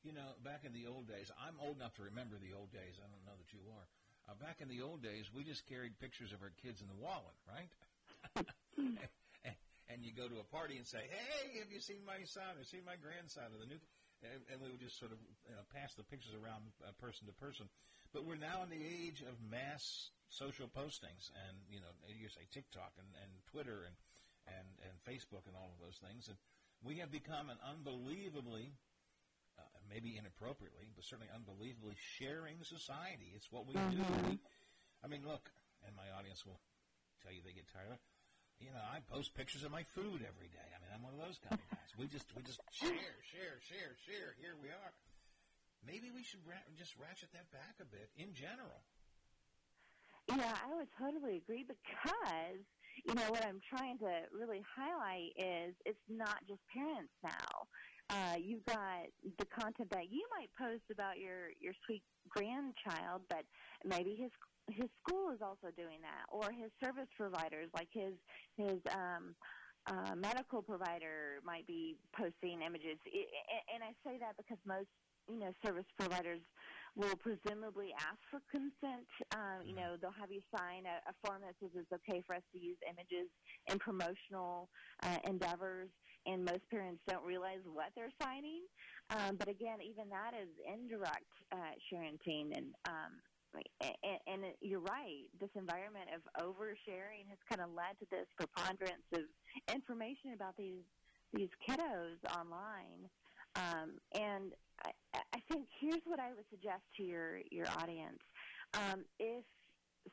You 0.03 0.13
know, 0.13 0.35
back 0.43 0.63
in 0.63 0.71
the 0.71 0.87
old 0.87 1.07
days, 1.07 1.31
I'm 1.35 1.55
old 1.59 1.75
enough 1.75 1.93
to 1.95 2.03
remember 2.03 2.37
the 2.39 2.55
old 2.55 2.71
days. 2.71 2.99
I 3.03 3.07
don't 3.07 3.25
know 3.25 3.35
that 3.37 3.51
you 3.51 3.59
are. 3.67 3.87
Uh, 4.29 4.35
back 4.39 4.61
in 4.61 4.69
the 4.69 4.81
old 4.81 5.01
days, 5.03 5.29
we 5.33 5.43
just 5.43 5.65
carried 5.67 5.99
pictures 5.99 6.31
of 6.31 6.41
our 6.41 6.53
kids 6.61 6.81
in 6.81 6.87
the 6.87 6.95
wallet, 6.95 7.35
right? 7.47 8.45
and, 8.79 8.97
and 9.91 9.97
you 10.05 10.15
go 10.15 10.27
to 10.27 10.39
a 10.39 10.47
party 10.47 10.77
and 10.77 10.87
say, 10.87 11.03
"Hey, 11.03 11.59
have 11.59 11.71
you 11.71 11.79
seen 11.79 12.01
my 12.07 12.23
son? 12.23 12.55
Or 12.57 12.63
seen 12.63 12.87
my 12.87 12.95
grandson?" 12.95 13.51
Or 13.51 13.59
the 13.59 13.69
new, 13.69 13.79
and, 14.23 14.41
and 14.51 14.57
we 14.59 14.71
would 14.71 14.81
just 14.81 14.99
sort 14.99 15.11
of 15.11 15.19
you 15.47 15.55
know, 15.55 15.63
pass 15.71 15.95
the 15.95 16.03
pictures 16.07 16.35
around 16.35 16.71
uh, 16.83 16.91
person 16.99 17.27
to 17.27 17.33
person. 17.35 17.67
But 18.11 18.25
we're 18.25 18.41
now 18.41 18.65
in 18.65 18.73
the 18.73 18.81
age 18.81 19.21
of 19.21 19.37
mass 19.43 20.09
social 20.29 20.69
postings 20.69 21.33
and 21.33 21.57
you 21.73 21.81
know 21.81 21.89
you 22.05 22.29
say 22.29 22.45
TikTok 22.53 22.93
and, 23.01 23.09
and 23.17 23.29
Twitter 23.49 23.85
and, 23.85 23.97
and 24.45 24.67
and 24.85 24.93
Facebook 25.01 25.49
and 25.49 25.57
all 25.57 25.73
of 25.73 25.81
those 25.81 25.97
things. 25.97 26.29
And 26.29 26.37
we 26.85 27.01
have 27.01 27.09
become 27.09 27.49
an 27.49 27.57
unbelievably 27.65 28.73
uh, 29.57 29.77
maybe 29.89 30.17
inappropriately 30.17 30.93
but 30.93 31.03
certainly 31.05 31.29
unbelievably 31.33 31.97
sharing 31.97 32.61
society. 32.61 33.33
It's 33.33 33.49
what 33.51 33.65
we 33.65 33.73
do. 33.73 34.05
I 35.03 35.07
mean 35.09 35.25
look 35.25 35.49
and 35.85 35.97
my 35.97 36.09
audience 36.13 36.45
will 36.45 36.61
tell 37.25 37.33
you 37.33 37.41
they 37.41 37.57
get 37.57 37.69
tired 37.73 37.93
of 37.93 38.01
you 38.59 38.71
know 38.71 38.83
I 38.83 38.99
post 39.11 39.33
pictures 39.35 39.63
of 39.63 39.71
my 39.71 39.83
food 39.95 40.21
every 40.23 40.51
day. 40.51 40.69
I 40.71 40.77
mean 40.83 40.91
I'm 40.93 41.03
one 41.03 41.15
of 41.15 41.21
those 41.23 41.39
kind 41.39 41.59
of 41.59 41.65
guys. 41.73 41.91
We 41.97 42.07
just 42.07 42.27
we 42.35 42.43
just 42.43 42.59
share 42.71 43.15
share 43.23 43.57
share 43.63 43.95
share. 44.05 44.35
Here 44.39 44.55
we 44.61 44.69
are. 44.69 44.93
Maybe 45.85 46.11
we 46.11 46.23
should 46.23 46.43
ra- 46.43 46.67
just 46.77 46.95
ratchet 46.99 47.31
that 47.31 47.47
back 47.51 47.79
a 47.79 47.87
bit 47.87 48.11
in 48.19 48.35
general. 48.35 48.83
Yeah, 50.27 50.53
I 50.61 50.75
would 50.75 50.89
totally 50.99 51.37
agree 51.37 51.65
because, 51.65 52.61
you 53.07 53.15
know, 53.15 53.31
what 53.31 53.43
I'm 53.45 53.59
trying 53.65 53.97
to 53.99 54.29
really 54.31 54.61
highlight 54.75 55.33
is 55.37 55.73
it's 55.85 56.05
not 56.07 56.37
just 56.47 56.59
parents 56.71 57.13
now. 57.23 57.65
Uh, 58.09 58.35
you've 58.37 58.65
got 58.65 59.09
the 59.37 59.45
content 59.45 59.89
that 59.91 60.11
you 60.11 60.27
might 60.37 60.49
post 60.57 60.83
about 60.91 61.17
your, 61.17 61.49
your 61.59 61.73
sweet 61.85 62.03
grandchild, 62.29 63.21
but 63.29 63.43
maybe 63.85 64.17
his 64.19 64.31
his 64.73 64.89
school 65.01 65.31
is 65.33 65.41
also 65.41 65.73
doing 65.75 66.01
that, 66.01 66.25
or 66.29 66.51
his 66.51 66.71
service 66.83 67.09
providers, 67.17 67.69
like 67.73 67.89
his 67.91 68.13
his 68.57 68.79
um, 68.93 69.35
uh, 69.87 70.15
medical 70.15 70.61
provider, 70.61 71.39
might 71.43 71.65
be 71.67 71.97
posting 72.15 72.61
images. 72.61 72.97
And 73.73 73.83
I 73.83 73.93
say 74.05 74.17
that 74.19 74.35
because 74.37 74.59
most 74.65 74.89
you 75.29 75.39
know 75.39 75.51
service 75.65 75.85
providers 75.99 76.41
will 76.95 77.15
presumably 77.17 77.93
ask 77.95 78.19
for 78.29 78.41
consent. 78.51 79.07
Um, 79.35 79.65
you 79.65 79.75
know, 79.75 79.95
they'll 80.01 80.11
have 80.19 80.31
you 80.31 80.41
sign 80.55 80.83
a, 80.85 81.09
a 81.09 81.13
form 81.25 81.41
that 81.41 81.55
says 81.61 81.69
it's 81.75 81.91
okay 81.91 82.23
for 82.25 82.35
us 82.35 82.41
to 82.51 82.59
use 82.59 82.77
images 82.89 83.29
in 83.67 83.77
promotional 83.79 84.69
uh, 85.03 85.17
endeavors, 85.25 85.89
and 86.25 86.43
most 86.43 86.67
parents 86.69 87.01
don't 87.07 87.23
realize 87.25 87.59
what 87.65 87.91
they're 87.95 88.11
signing. 88.21 88.61
Um, 89.11 89.37
but 89.37 89.47
again, 89.47 89.79
even 89.81 90.09
that 90.09 90.33
is 90.33 90.49
indirect 90.67 91.29
uh, 91.51 91.73
sharing, 91.89 92.17
and 92.27 92.73
um, 92.87 93.21
and, 93.81 94.19
and 94.27 94.41
you're 94.61 94.79
right. 94.79 95.25
This 95.39 95.49
environment 95.55 96.09
of 96.15 96.21
oversharing 96.43 97.27
has 97.29 97.37
kind 97.49 97.61
of 97.61 97.73
led 97.75 97.97
to 97.99 98.05
this 98.11 98.27
preponderance 98.37 99.05
of 99.13 99.25
information 99.73 100.33
about 100.35 100.55
these 100.57 100.83
these 101.33 101.49
kiddos 101.67 102.17
online. 102.35 103.05
Um, 103.55 103.99
and 104.13 104.53
I, 104.85 104.91
I 105.33 105.39
think 105.49 105.67
here's 105.79 106.01
what 106.05 106.19
I 106.19 106.29
would 106.29 106.45
suggest 106.49 106.83
to 106.97 107.03
your 107.03 107.39
your 107.51 107.67
audience: 107.77 108.19
um, 108.73 109.05
if 109.19 109.43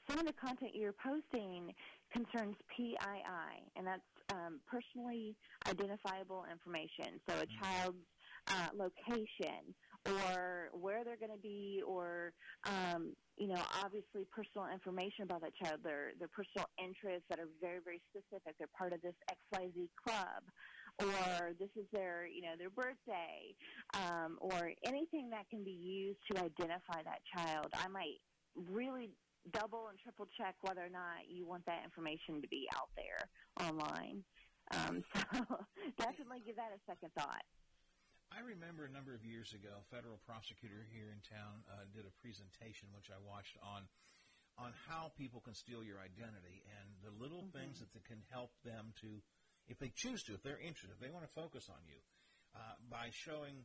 some 0.09 0.19
of 0.19 0.27
the 0.27 0.33
content 0.33 0.73
you're 0.75 0.95
posting 0.95 1.73
concerns 2.13 2.57
PII, 2.77 2.97
and 3.77 3.87
that's 3.87 4.03
um, 4.33 4.61
personally 4.67 5.37
identifiable 5.69 6.45
information, 6.51 7.21
so 7.29 7.35
a 7.35 7.39
mm-hmm. 7.39 7.63
child's 7.63 8.05
uh, 8.49 8.69
location 8.77 9.75
or 10.07 10.69
where 10.73 11.05
they're 11.05 11.17
going 11.17 11.35
to 11.35 11.43
be, 11.43 11.83
or 11.87 12.33
um, 12.65 13.15
you 13.37 13.49
know, 13.49 13.61
obviously 13.83 14.25
personal 14.33 14.69
information 14.73 15.25
about 15.25 15.43
that 15.43 15.53
child, 15.63 15.81
their 15.83 16.13
their 16.19 16.29
personal 16.29 16.67
interests 16.79 17.27
that 17.29 17.39
are 17.39 17.49
very 17.61 17.81
very 17.85 18.03
specific. 18.11 18.55
They're 18.59 18.69
part 18.77 18.93
of 18.93 19.03
this 19.03 19.15
X 19.31 19.39
Y 19.53 19.69
Z 19.75 19.91
club 20.07 20.43
or 21.01 21.53
this 21.59 21.69
is 21.77 21.85
their, 21.93 22.27
you 22.27 22.43
know, 22.43 22.57
their 22.59 22.71
birthday, 22.71 23.55
um, 23.95 24.39
or 24.41 24.73
anything 24.85 25.29
that 25.31 25.49
can 25.51 25.63
be 25.63 25.71
used 25.71 26.19
to 26.31 26.43
identify 26.43 27.03
that 27.05 27.21
child. 27.35 27.67
I 27.75 27.89
might 27.89 28.21
really 28.55 29.11
double 29.53 29.89
and 29.89 29.99
triple 29.99 30.27
check 30.39 30.55
whether 30.63 30.81
or 30.81 30.89
not 30.89 31.29
you 31.29 31.47
want 31.47 31.65
that 31.67 31.85
information 31.85 32.41
to 32.43 32.49
be 32.49 32.67
out 32.75 32.89
there 32.97 33.69
online. 33.69 34.25
Um, 34.73 35.05
so 35.15 35.45
definitely 35.99 36.43
give 36.45 36.57
that 36.57 36.73
a 36.75 36.81
second 36.91 37.11
thought. 37.19 37.45
I 38.37 38.45
remember 38.45 38.85
a 38.85 38.93
number 38.93 39.17
of 39.17 39.25
years 39.25 39.57
ago, 39.57 39.73
a 39.81 39.89
federal 39.89 40.21
prosecutor 40.29 40.85
here 40.93 41.09
in 41.09 41.25
town 41.25 41.65
uh, 41.73 41.89
did 41.97 42.05
a 42.05 42.13
presentation 42.21 42.93
which 42.93 43.09
I 43.09 43.17
watched 43.25 43.57
on 43.65 43.89
on 44.61 44.77
how 44.89 45.13
people 45.17 45.41
can 45.41 45.57
steal 45.57 45.85
your 45.85 46.01
identity 46.01 46.65
and 46.81 46.89
the 47.01 47.13
little 47.17 47.45
mm-hmm. 47.45 47.57
things 47.57 47.81
that 47.81 47.93
can 48.05 48.21
help 48.33 48.53
them 48.65 48.93
to 49.05 49.21
if 49.69 49.81
they 49.81 49.93
choose 49.93 50.25
to, 50.25 50.37
if 50.37 50.45
they're 50.45 50.61
interested, 50.61 50.93
if 50.93 51.01
they 51.01 51.13
want 51.13 51.25
to 51.25 51.33
focus 51.33 51.69
on 51.73 51.81
you, 51.89 52.01
uh, 52.57 52.77
by 52.89 53.09
showing 53.13 53.65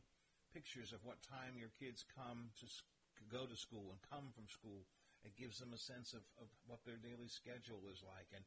pictures 0.52 0.92
of 0.92 1.00
what 1.04 1.20
time 1.24 1.56
your 1.56 1.72
kids 1.80 2.04
come 2.12 2.52
to 2.60 2.66
sc- 2.68 2.84
go 3.28 3.48
to 3.48 3.56
school 3.56 3.92
and 3.92 4.00
come 4.08 4.32
from 4.32 4.48
school, 4.48 4.84
it 5.24 5.32
gives 5.36 5.60
them 5.60 5.72
a 5.72 5.80
sense 5.80 6.12
of, 6.12 6.24
of 6.40 6.48
what 6.68 6.84
their 6.84 7.00
daily 7.00 7.28
schedule 7.28 7.88
is 7.88 8.04
like. 8.04 8.28
And 8.36 8.44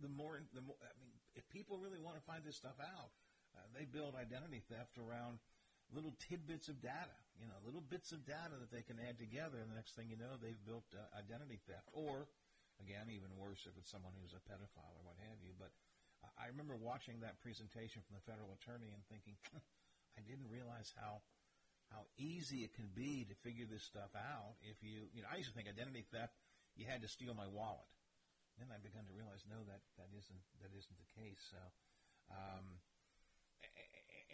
the 0.00 0.12
more, 0.12 0.40
the 0.54 0.64
more, 0.64 0.78
I 0.80 0.92
mean, 1.00 1.12
if 1.36 1.44
people 1.52 1.76
really 1.76 2.00
want 2.00 2.16
to 2.16 2.24
find 2.24 2.44
this 2.44 2.56
stuff 2.56 2.78
out, 2.80 3.12
uh, 3.52 3.66
they 3.76 3.84
build 3.84 4.14
identity 4.14 4.62
theft 4.70 4.96
around 4.96 5.42
little 5.94 6.12
tidbits 6.18 6.66
of 6.66 6.82
data, 6.82 7.14
you 7.38 7.46
know, 7.46 7.54
little 7.62 7.82
bits 7.82 8.10
of 8.10 8.26
data 8.26 8.58
that 8.58 8.74
they 8.74 8.82
can 8.82 8.98
add 8.98 9.16
together, 9.16 9.62
and 9.62 9.70
the 9.70 9.78
next 9.78 9.94
thing 9.94 10.10
you 10.10 10.18
know, 10.18 10.34
they've 10.42 10.60
built 10.66 10.84
uh, 10.92 11.06
identity 11.14 11.62
theft. 11.64 11.86
Or, 11.94 12.26
again, 12.82 13.06
even 13.08 13.30
worse 13.38 13.64
if 13.70 13.78
it's 13.78 13.90
someone 13.90 14.12
who's 14.18 14.34
a 14.34 14.42
pedophile 14.44 14.94
or 14.98 15.04
what 15.06 15.16
have 15.22 15.38
you. 15.40 15.54
But 15.54 15.70
I 16.34 16.50
remember 16.50 16.74
watching 16.74 17.22
that 17.22 17.38
presentation 17.38 18.02
from 18.02 18.18
the 18.18 18.24
federal 18.26 18.50
attorney 18.58 18.90
and 18.90 19.02
thinking, 19.06 19.38
I 20.18 20.20
didn't 20.26 20.50
realize 20.50 20.90
how 20.98 21.22
how 21.92 22.08
easy 22.16 22.64
it 22.64 22.72
can 22.72 22.88
be 22.96 23.22
to 23.28 23.34
figure 23.44 23.68
this 23.68 23.84
stuff 23.84 24.10
out. 24.16 24.56
If 24.64 24.80
you, 24.80 25.06
you 25.12 25.20
know, 25.20 25.28
I 25.30 25.36
used 25.36 25.52
to 25.52 25.54
think 25.54 25.68
identity 25.68 26.02
theft, 26.10 26.32
you 26.74 26.88
had 26.88 27.04
to 27.04 27.10
steal 27.12 27.36
my 27.36 27.46
wallet. 27.46 27.86
Then 28.58 28.72
I 28.72 28.80
began 28.82 29.04
to 29.06 29.14
realize, 29.14 29.44
no, 29.46 29.62
that 29.66 29.82
that 29.98 30.10
isn't 30.14 30.42
that 30.62 30.72
isn't 30.74 30.98
the 30.98 31.10
case. 31.14 31.42
So, 31.50 31.60
um, 32.30 32.80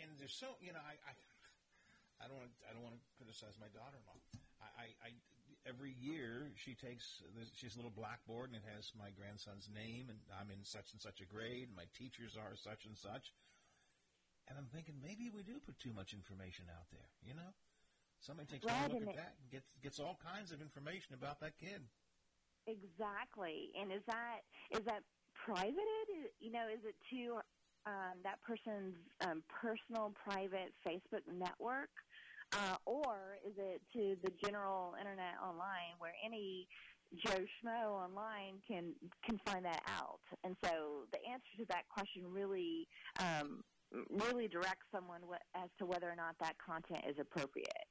and 0.00 0.12
there's 0.16 0.36
so, 0.36 0.56
you 0.60 0.72
know, 0.72 0.80
I, 0.80 0.96
I, 1.04 1.12
I 2.20 2.28
don't 2.28 2.36
want 2.36 2.52
I 2.68 2.76
don't 2.76 2.84
want 2.84 3.00
to 3.00 3.02
criticize 3.16 3.56
my 3.56 3.72
daughter-in-law. 3.72 4.20
I, 4.60 4.92
I, 5.00 5.10
every 5.64 5.96
year 5.96 6.52
she 6.56 6.76
takes 6.76 7.24
she 7.56 7.64
has 7.64 7.74
a 7.74 7.78
little 7.80 7.92
blackboard 7.92 8.52
and 8.52 8.56
it 8.60 8.66
has 8.76 8.92
my 8.92 9.08
grandson's 9.16 9.68
name 9.72 10.12
and 10.12 10.20
I'm 10.36 10.52
in 10.52 10.64
such 10.64 10.92
and 10.92 11.00
such 11.00 11.24
a 11.24 11.28
grade 11.28 11.72
and 11.72 11.76
my 11.76 11.88
teachers 11.96 12.36
are 12.36 12.52
such 12.56 12.84
and 12.84 12.96
such. 12.96 13.32
And 14.48 14.58
I'm 14.58 14.68
thinking 14.68 15.00
maybe 15.00 15.30
we 15.32 15.42
do 15.42 15.60
put 15.62 15.78
too 15.78 15.94
much 15.94 16.12
information 16.12 16.66
out 16.68 16.90
there, 16.90 17.08
you 17.22 17.32
know? 17.32 17.54
Somebody 18.20 18.52
takes 18.52 18.66
right, 18.66 18.90
one 18.90 19.06
look 19.06 19.16
at 19.16 19.16
that 19.16 19.34
and 19.40 19.48
gets 19.48 19.68
gets 19.80 19.96
all 19.96 20.20
kinds 20.20 20.52
of 20.52 20.60
information 20.60 21.16
about 21.16 21.40
that 21.40 21.56
kid. 21.56 21.80
Exactly. 22.68 23.72
And 23.80 23.88
is 23.88 24.04
that 24.06 24.44
is 24.70 24.84
that 24.84 25.00
privated? 25.32 26.28
You 26.36 26.52
know, 26.52 26.68
is 26.68 26.84
it 26.84 26.96
to 27.16 27.40
um, 27.86 28.20
that 28.24 28.36
person's 28.44 28.92
um, 29.24 29.42
personal 29.48 30.12
private 30.12 30.76
Facebook 30.84 31.24
network? 31.32 31.88
Uh, 32.52 32.76
or 32.84 33.38
is 33.46 33.54
it 33.58 33.80
to 33.92 34.16
the 34.24 34.32
general 34.44 34.94
internet 34.98 35.38
online 35.42 35.94
where 35.98 36.12
any 36.24 36.66
Joe 37.26 37.38
Schmo 37.38 37.90
online 37.90 38.58
can 38.66 38.94
can 39.24 39.38
find 39.46 39.64
that 39.64 39.82
out? 39.86 40.20
And 40.42 40.56
so 40.64 41.06
the 41.12 41.18
answer 41.30 41.54
to 41.58 41.64
that 41.68 41.88
question 41.88 42.22
really 42.26 42.88
um, 43.20 43.62
really 44.10 44.48
directs 44.48 44.86
someone 44.94 45.20
as 45.54 45.70
to 45.78 45.86
whether 45.86 46.10
or 46.10 46.16
not 46.16 46.34
that 46.40 46.54
content 46.58 47.04
is 47.08 47.16
appropriate. 47.20 47.86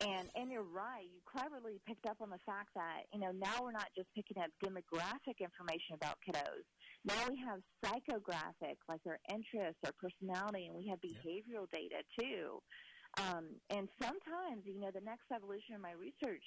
And 0.00 0.30
and 0.34 0.50
you're 0.50 0.66
right. 0.66 1.06
You 1.06 1.20
cleverly 1.22 1.78
picked 1.86 2.06
up 2.06 2.16
on 2.20 2.30
the 2.30 2.42
fact 2.44 2.70
that 2.74 3.06
you 3.12 3.20
know 3.20 3.30
now 3.30 3.62
we're 3.62 3.70
not 3.70 3.90
just 3.96 4.08
picking 4.16 4.42
up 4.42 4.50
demographic 4.58 5.38
information 5.38 5.94
about 5.94 6.18
kiddos. 6.26 6.66
Now 7.04 7.22
we 7.30 7.38
have 7.46 7.62
psychographic, 7.84 8.82
like 8.88 9.02
their 9.04 9.20
interests, 9.30 9.78
their 9.82 9.94
personality, 9.94 10.66
and 10.66 10.74
we 10.74 10.88
have 10.88 10.98
behavioral 10.98 11.70
data 11.70 12.02
too. 12.18 12.58
Um, 13.18 13.60
and 13.70 13.88
sometimes, 14.00 14.64
you 14.64 14.80
know, 14.80 14.90
the 14.90 15.04
next 15.04 15.28
evolution 15.34 15.74
of 15.74 15.80
my 15.80 15.92
research 15.92 16.44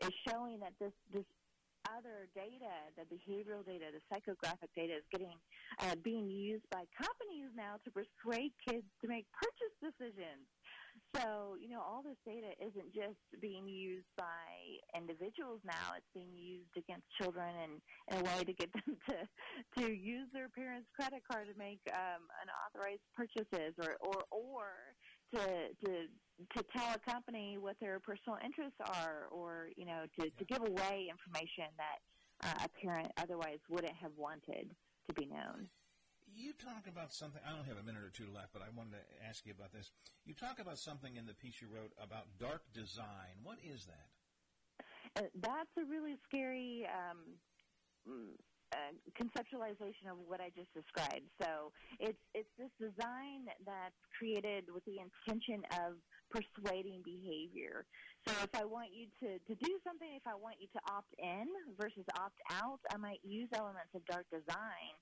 is 0.00 0.10
showing 0.28 0.60
that 0.60 0.72
this 0.80 0.92
this 1.12 1.26
other 1.96 2.28
data, 2.34 2.92
the 2.96 3.06
behavioral 3.08 3.64
data, 3.64 3.86
the 3.92 4.02
psychographic 4.10 4.68
data, 4.76 4.94
is 4.98 5.06
getting 5.10 5.36
uh, 5.80 5.94
being 6.02 6.28
used 6.28 6.64
by 6.70 6.84
companies 6.96 7.48
now 7.56 7.76
to 7.84 7.90
persuade 7.90 8.52
kids 8.66 8.84
to 9.00 9.08
make 9.08 9.26
purchase 9.32 9.74
decisions. 9.80 10.48
So, 11.16 11.56
you 11.60 11.70
know, 11.70 11.80
all 11.80 12.02
this 12.02 12.18
data 12.26 12.52
isn't 12.60 12.92
just 12.92 13.22
being 13.40 13.66
used 13.66 14.10
by 14.16 14.44
individuals 14.96 15.60
now, 15.64 15.96
it's 15.96 16.10
being 16.12 16.34
used 16.36 16.74
against 16.76 17.06
children 17.20 17.48
and 17.48 17.80
in 18.12 18.16
a 18.20 18.24
way 18.28 18.44
to 18.44 18.52
get 18.52 18.68
them 18.76 18.96
to, 19.08 19.16
to 19.80 19.92
use 19.92 20.28
their 20.32 20.48
parents' 20.48 20.88
credit 20.98 21.22
card 21.30 21.48
to 21.48 21.56
make 21.56 21.80
um, 21.94 22.28
unauthorized 22.42 23.06
purchases 23.16 23.72
or, 23.80 23.96
or, 24.00 24.24
or 24.30 24.87
to, 25.34 25.68
to, 25.84 26.06
to 26.56 26.64
tell 26.72 26.94
a 26.94 27.10
company 27.10 27.58
what 27.58 27.76
their 27.80 28.00
personal 28.00 28.38
interests 28.44 28.78
are 28.80 29.26
or, 29.30 29.68
you 29.76 29.86
know, 29.86 30.04
to, 30.18 30.30
to 30.30 30.44
give 30.44 30.60
away 30.60 31.08
information 31.10 31.64
that 31.76 31.98
uh, 32.44 32.66
a 32.66 32.80
parent 32.80 33.10
otherwise 33.16 33.58
wouldn't 33.68 33.94
have 33.94 34.12
wanted 34.16 34.70
to 35.08 35.14
be 35.14 35.26
known 35.26 35.68
you 36.38 36.52
talk 36.52 36.86
about 36.86 37.12
something. 37.12 37.42
I 37.46 37.54
don't 37.54 37.66
have 37.66 37.78
a 37.78 37.82
minute 37.82 38.02
or 38.02 38.10
two 38.10 38.30
left, 38.32 38.52
but 38.52 38.62
I 38.62 38.70
wanted 38.74 38.92
to 38.92 39.04
ask 39.26 39.44
you 39.44 39.52
about 39.52 39.72
this. 39.72 39.90
You 40.24 40.34
talk 40.34 40.60
about 40.60 40.78
something 40.78 41.16
in 41.16 41.26
the 41.26 41.34
piece 41.34 41.60
you 41.60 41.68
wrote 41.68 41.92
about 42.00 42.26
dark 42.38 42.62
design. 42.72 43.42
What 43.42 43.58
is 43.64 43.86
that? 43.86 44.08
Uh, 45.16 45.26
that's 45.40 45.74
a 45.78 45.84
really 45.84 46.16
scary 46.28 46.86
um, 46.86 47.18
conceptualization 49.18 50.06
of 50.10 50.18
what 50.26 50.40
I 50.40 50.50
just 50.54 50.72
described. 50.72 51.26
So 51.42 51.72
it's 51.98 52.22
it's 52.34 52.48
this 52.58 52.70
design 52.78 53.50
that's 53.66 53.98
created 54.16 54.70
with 54.72 54.84
the 54.86 55.02
intention 55.02 55.66
of 55.84 55.98
persuading 56.30 57.02
behavior. 57.04 57.84
So 58.26 58.34
if 58.42 58.52
I 58.54 58.64
want 58.64 58.88
you 58.92 59.08
to, 59.24 59.38
to 59.38 59.54
do 59.56 59.72
something, 59.86 60.08
if 60.14 60.26
I 60.26 60.34
want 60.34 60.56
you 60.60 60.68
to 60.74 60.80
opt 60.92 61.14
in 61.18 61.48
versus 61.80 62.04
opt 62.18 62.36
out, 62.52 62.80
I 62.92 62.96
might 62.96 63.20
use 63.24 63.48
elements 63.54 63.94
of 63.94 64.04
dark 64.04 64.26
design 64.30 64.92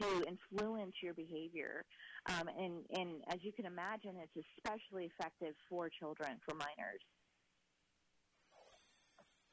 to 0.00 0.06
influence 0.28 0.94
your 1.02 1.14
behavior. 1.14 1.84
Um, 2.30 2.46
and, 2.46 2.86
and 2.94 3.10
as 3.28 3.42
you 3.42 3.52
can 3.52 3.66
imagine, 3.66 4.14
it's 4.22 4.46
especially 4.56 5.10
effective 5.10 5.54
for 5.68 5.90
children, 5.90 6.38
for 6.46 6.54
minors. 6.54 7.02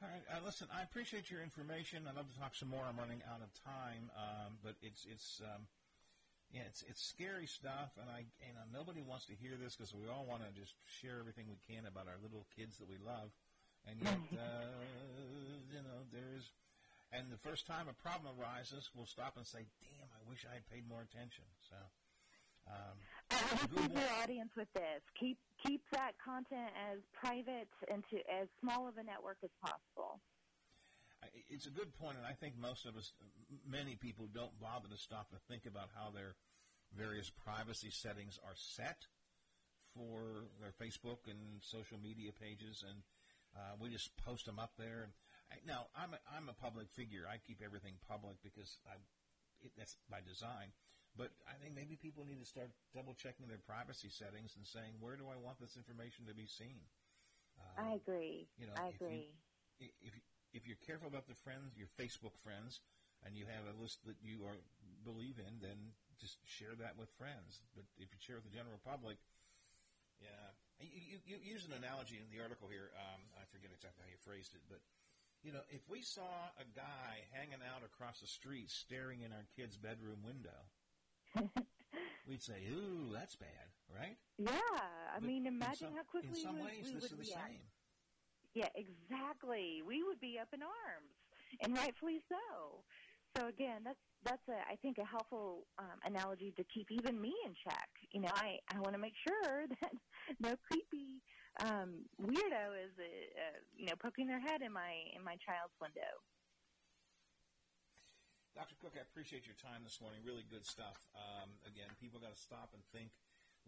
All 0.04 0.12
right, 0.12 0.28
uh, 0.28 0.44
listen. 0.44 0.68
I 0.68 0.84
appreciate 0.84 1.32
your 1.32 1.40
information. 1.40 2.04
I'd 2.04 2.20
love 2.20 2.28
to 2.28 2.36
talk 2.36 2.52
some 2.52 2.68
more. 2.68 2.84
I'm 2.84 3.00
running 3.00 3.24
out 3.24 3.40
of 3.40 3.48
time, 3.64 4.12
um, 4.12 4.60
but 4.60 4.76
it's 4.84 5.08
it's 5.08 5.40
um, 5.40 5.64
yeah, 6.52 6.68
it's 6.68 6.84
it's 6.84 7.00
scary 7.00 7.48
stuff, 7.48 7.96
and 7.96 8.04
I 8.12 8.28
and 8.44 8.60
uh, 8.60 8.68
nobody 8.68 9.00
wants 9.00 9.24
to 9.32 9.34
hear 9.34 9.56
this 9.56 9.72
because 9.72 9.96
we 9.96 10.04
all 10.04 10.28
want 10.28 10.44
to 10.44 10.52
just 10.52 10.76
share 10.84 11.16
everything 11.16 11.48
we 11.48 11.56
can 11.64 11.88
about 11.88 12.12
our 12.12 12.20
little 12.20 12.44
kids 12.52 12.76
that 12.76 12.92
we 12.92 13.00
love, 13.00 13.32
and 13.88 13.96
yet 14.04 14.20
uh, 14.36 14.68
you 15.72 15.80
know 15.80 16.04
there's 16.12 16.52
and 17.08 17.32
the 17.32 17.40
first 17.40 17.64
time 17.64 17.88
a 17.88 17.96
problem 17.96 18.36
arises, 18.36 18.92
we'll 18.92 19.08
stop 19.08 19.40
and 19.40 19.48
say, 19.48 19.64
"Damn, 19.80 20.12
I 20.12 20.20
wish 20.28 20.44
I 20.44 20.60
had 20.60 20.68
paid 20.68 20.84
more 20.84 21.00
attention." 21.00 21.48
So. 21.72 21.76
Um, 22.66 22.96
I 23.30 23.60
would 23.62 23.72
leave 23.76 23.92
your 23.92 24.10
audience 24.22 24.50
with 24.56 24.72
this: 24.74 25.02
keep 25.18 25.38
keep 25.64 25.82
that 25.92 26.12
content 26.22 26.70
as 26.90 26.98
private 27.12 27.68
and 27.90 28.02
to 28.10 28.16
as 28.30 28.48
small 28.60 28.88
of 28.88 28.96
a 28.98 29.02
network 29.02 29.38
as 29.42 29.50
possible. 29.62 30.20
It's 31.48 31.66
a 31.66 31.70
good 31.70 31.92
point, 31.98 32.16
and 32.18 32.26
I 32.26 32.32
think 32.32 32.54
most 32.58 32.86
of 32.86 32.96
us, 32.96 33.12
many 33.66 33.96
people, 33.96 34.28
don't 34.32 34.54
bother 34.60 34.88
to 34.88 34.96
stop 34.96 35.30
to 35.30 35.36
think 35.48 35.66
about 35.66 35.90
how 35.94 36.10
their 36.10 36.36
various 36.94 37.30
privacy 37.30 37.90
settings 37.90 38.38
are 38.46 38.54
set 38.54 39.06
for 39.94 40.46
their 40.60 40.72
Facebook 40.76 41.26
and 41.26 41.60
social 41.60 41.98
media 41.98 42.30
pages, 42.32 42.84
and 42.86 43.02
uh, 43.56 43.74
we 43.80 43.88
just 43.90 44.14
post 44.24 44.46
them 44.46 44.58
up 44.58 44.72
there. 44.78 45.08
and 45.50 45.60
Now, 45.66 45.86
I'm 45.96 46.12
a, 46.14 46.20
I'm 46.30 46.48
a 46.48 46.52
public 46.52 46.90
figure. 46.90 47.24
I 47.26 47.38
keep 47.38 47.60
everything 47.64 47.94
public 48.08 48.36
because 48.44 48.78
I, 48.86 48.94
it, 49.64 49.72
that's 49.76 49.96
by 50.10 50.20
design. 50.20 50.70
But 51.16 51.32
I 51.48 51.56
think 51.56 51.72
maybe 51.72 51.96
people 51.96 52.28
need 52.28 52.40
to 52.40 52.48
start 52.48 52.68
double 52.92 53.16
checking 53.16 53.48
their 53.48 53.60
privacy 53.64 54.12
settings 54.12 54.52
and 54.52 54.68
saying, 54.68 55.00
where 55.00 55.16
do 55.16 55.32
I 55.32 55.40
want 55.40 55.56
this 55.56 55.76
information 55.76 56.28
to 56.28 56.36
be 56.36 56.44
seen? 56.44 56.84
Um, 57.56 57.88
I 57.88 57.88
agree. 57.96 58.44
You 58.60 58.68
know, 58.68 58.76
I 58.76 58.92
agree. 58.92 59.32
You, 59.80 59.88
if 60.04 60.12
if 60.52 60.64
you're 60.68 60.80
careful 60.84 61.08
about 61.08 61.28
the 61.28 61.36
friends, 61.36 61.76
your 61.76 61.88
Facebook 61.96 62.36
friends, 62.44 62.80
and 63.24 63.36
you 63.36 63.48
have 63.48 63.64
a 63.68 63.74
list 63.80 64.04
that 64.04 64.16
you 64.20 64.44
are 64.44 64.56
believe 65.04 65.40
in, 65.40 65.60
then 65.64 65.96
just 66.20 66.36
share 66.44 66.76
that 66.80 66.96
with 67.00 67.08
friends. 67.16 67.64
But 67.72 67.88
if 67.96 68.12
you 68.12 68.20
share 68.20 68.36
with 68.36 68.48
the 68.48 68.56
general 68.56 68.80
public, 68.84 69.16
yeah, 70.20 70.52
you, 70.80 71.16
you, 71.16 71.16
you 71.24 71.36
use 71.40 71.68
an 71.68 71.76
analogy 71.76 72.20
in 72.20 72.28
the 72.32 72.40
article 72.40 72.68
here. 72.68 72.92
Um, 72.96 73.20
I 73.36 73.44
forget 73.52 73.72
exactly 73.72 74.04
how 74.04 74.12
you 74.12 74.20
phrased 74.20 74.56
it, 74.56 74.64
but 74.68 74.80
you 75.44 75.52
know, 75.52 75.62
if 75.70 75.84
we 75.86 76.00
saw 76.00 76.50
a 76.58 76.66
guy 76.74 77.22
hanging 77.36 77.62
out 77.62 77.84
across 77.84 78.18
the 78.18 78.26
street 78.26 78.72
staring 78.72 79.22
in 79.22 79.30
our 79.30 79.46
kid's 79.54 79.76
bedroom 79.76 80.24
window, 80.24 80.56
we'd 82.28 82.42
say, 82.42 82.66
"Ooh, 82.72 83.10
that's 83.12 83.36
bad," 83.36 83.70
right? 83.94 84.16
Yeah, 84.38 84.50
I 85.14 85.20
but 85.20 85.28
mean, 85.28 85.46
imagine 85.46 85.76
some, 85.88 85.96
how 85.96 86.02
quickly 86.04 86.28
in 86.28 86.34
some 86.34 86.54
we, 86.54 86.64
ways 86.64 86.90
we 86.90 86.94
this 86.94 87.02
would 87.02 87.12
is 87.12 87.18
the 87.18 87.24
react. 87.24 87.50
same. 87.50 87.62
Yeah, 88.54 88.68
exactly. 88.74 89.82
We 89.86 90.02
would 90.02 90.20
be 90.20 90.38
up 90.40 90.48
in 90.52 90.60
arms, 90.62 91.14
and 91.62 91.76
rightfully 91.76 92.20
so. 92.28 92.82
So 93.36 93.48
again, 93.48 93.82
that's 93.84 94.00
that's 94.24 94.46
a 94.48 94.58
I 94.70 94.76
think 94.82 94.98
a 94.98 95.04
helpful 95.04 95.66
um, 95.78 95.98
analogy 96.04 96.52
to 96.56 96.64
keep 96.72 96.88
even 96.90 97.20
me 97.20 97.34
in 97.46 97.54
check. 97.64 97.88
You 98.12 98.22
know, 98.22 98.32
I 98.34 98.58
I 98.74 98.80
want 98.80 98.94
to 98.94 98.98
make 99.00 99.14
sure 99.26 99.66
that 99.80 99.92
no 100.40 100.54
creepy 100.68 101.22
um, 101.60 102.04
weirdo 102.20 102.64
is 102.84 102.92
uh, 102.98 103.04
uh, 103.04 103.58
you 103.76 103.86
know 103.86 103.94
poking 104.02 104.26
their 104.26 104.40
head 104.40 104.62
in 104.62 104.72
my 104.72 104.92
in 105.14 105.22
my 105.24 105.36
child's 105.44 105.74
window. 105.80 106.12
Dr. 108.56 108.72
Cook, 108.80 108.96
I 108.96 109.04
appreciate 109.04 109.44
your 109.44 109.60
time 109.60 109.84
this 109.84 110.00
morning. 110.00 110.24
Really 110.24 110.48
good 110.48 110.64
stuff. 110.64 110.96
Um, 111.12 111.52
again, 111.68 111.92
people 112.00 112.16
got 112.16 112.32
to 112.32 112.40
stop 112.40 112.72
and 112.72 112.80
think. 112.88 113.12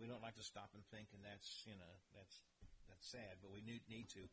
We 0.01 0.09
don't 0.09 0.25
like 0.25 0.41
to 0.41 0.47
stop 0.47 0.73
and 0.73 0.81
think, 0.89 1.13
and 1.13 1.21
that's 1.21 1.61
you 1.69 1.77
know 1.77 1.93
that's 2.17 2.41
that's 2.89 3.05
sad, 3.05 3.37
but 3.45 3.53
we 3.53 3.61
need 3.61 3.85
need 3.85 4.09
to. 4.17 4.25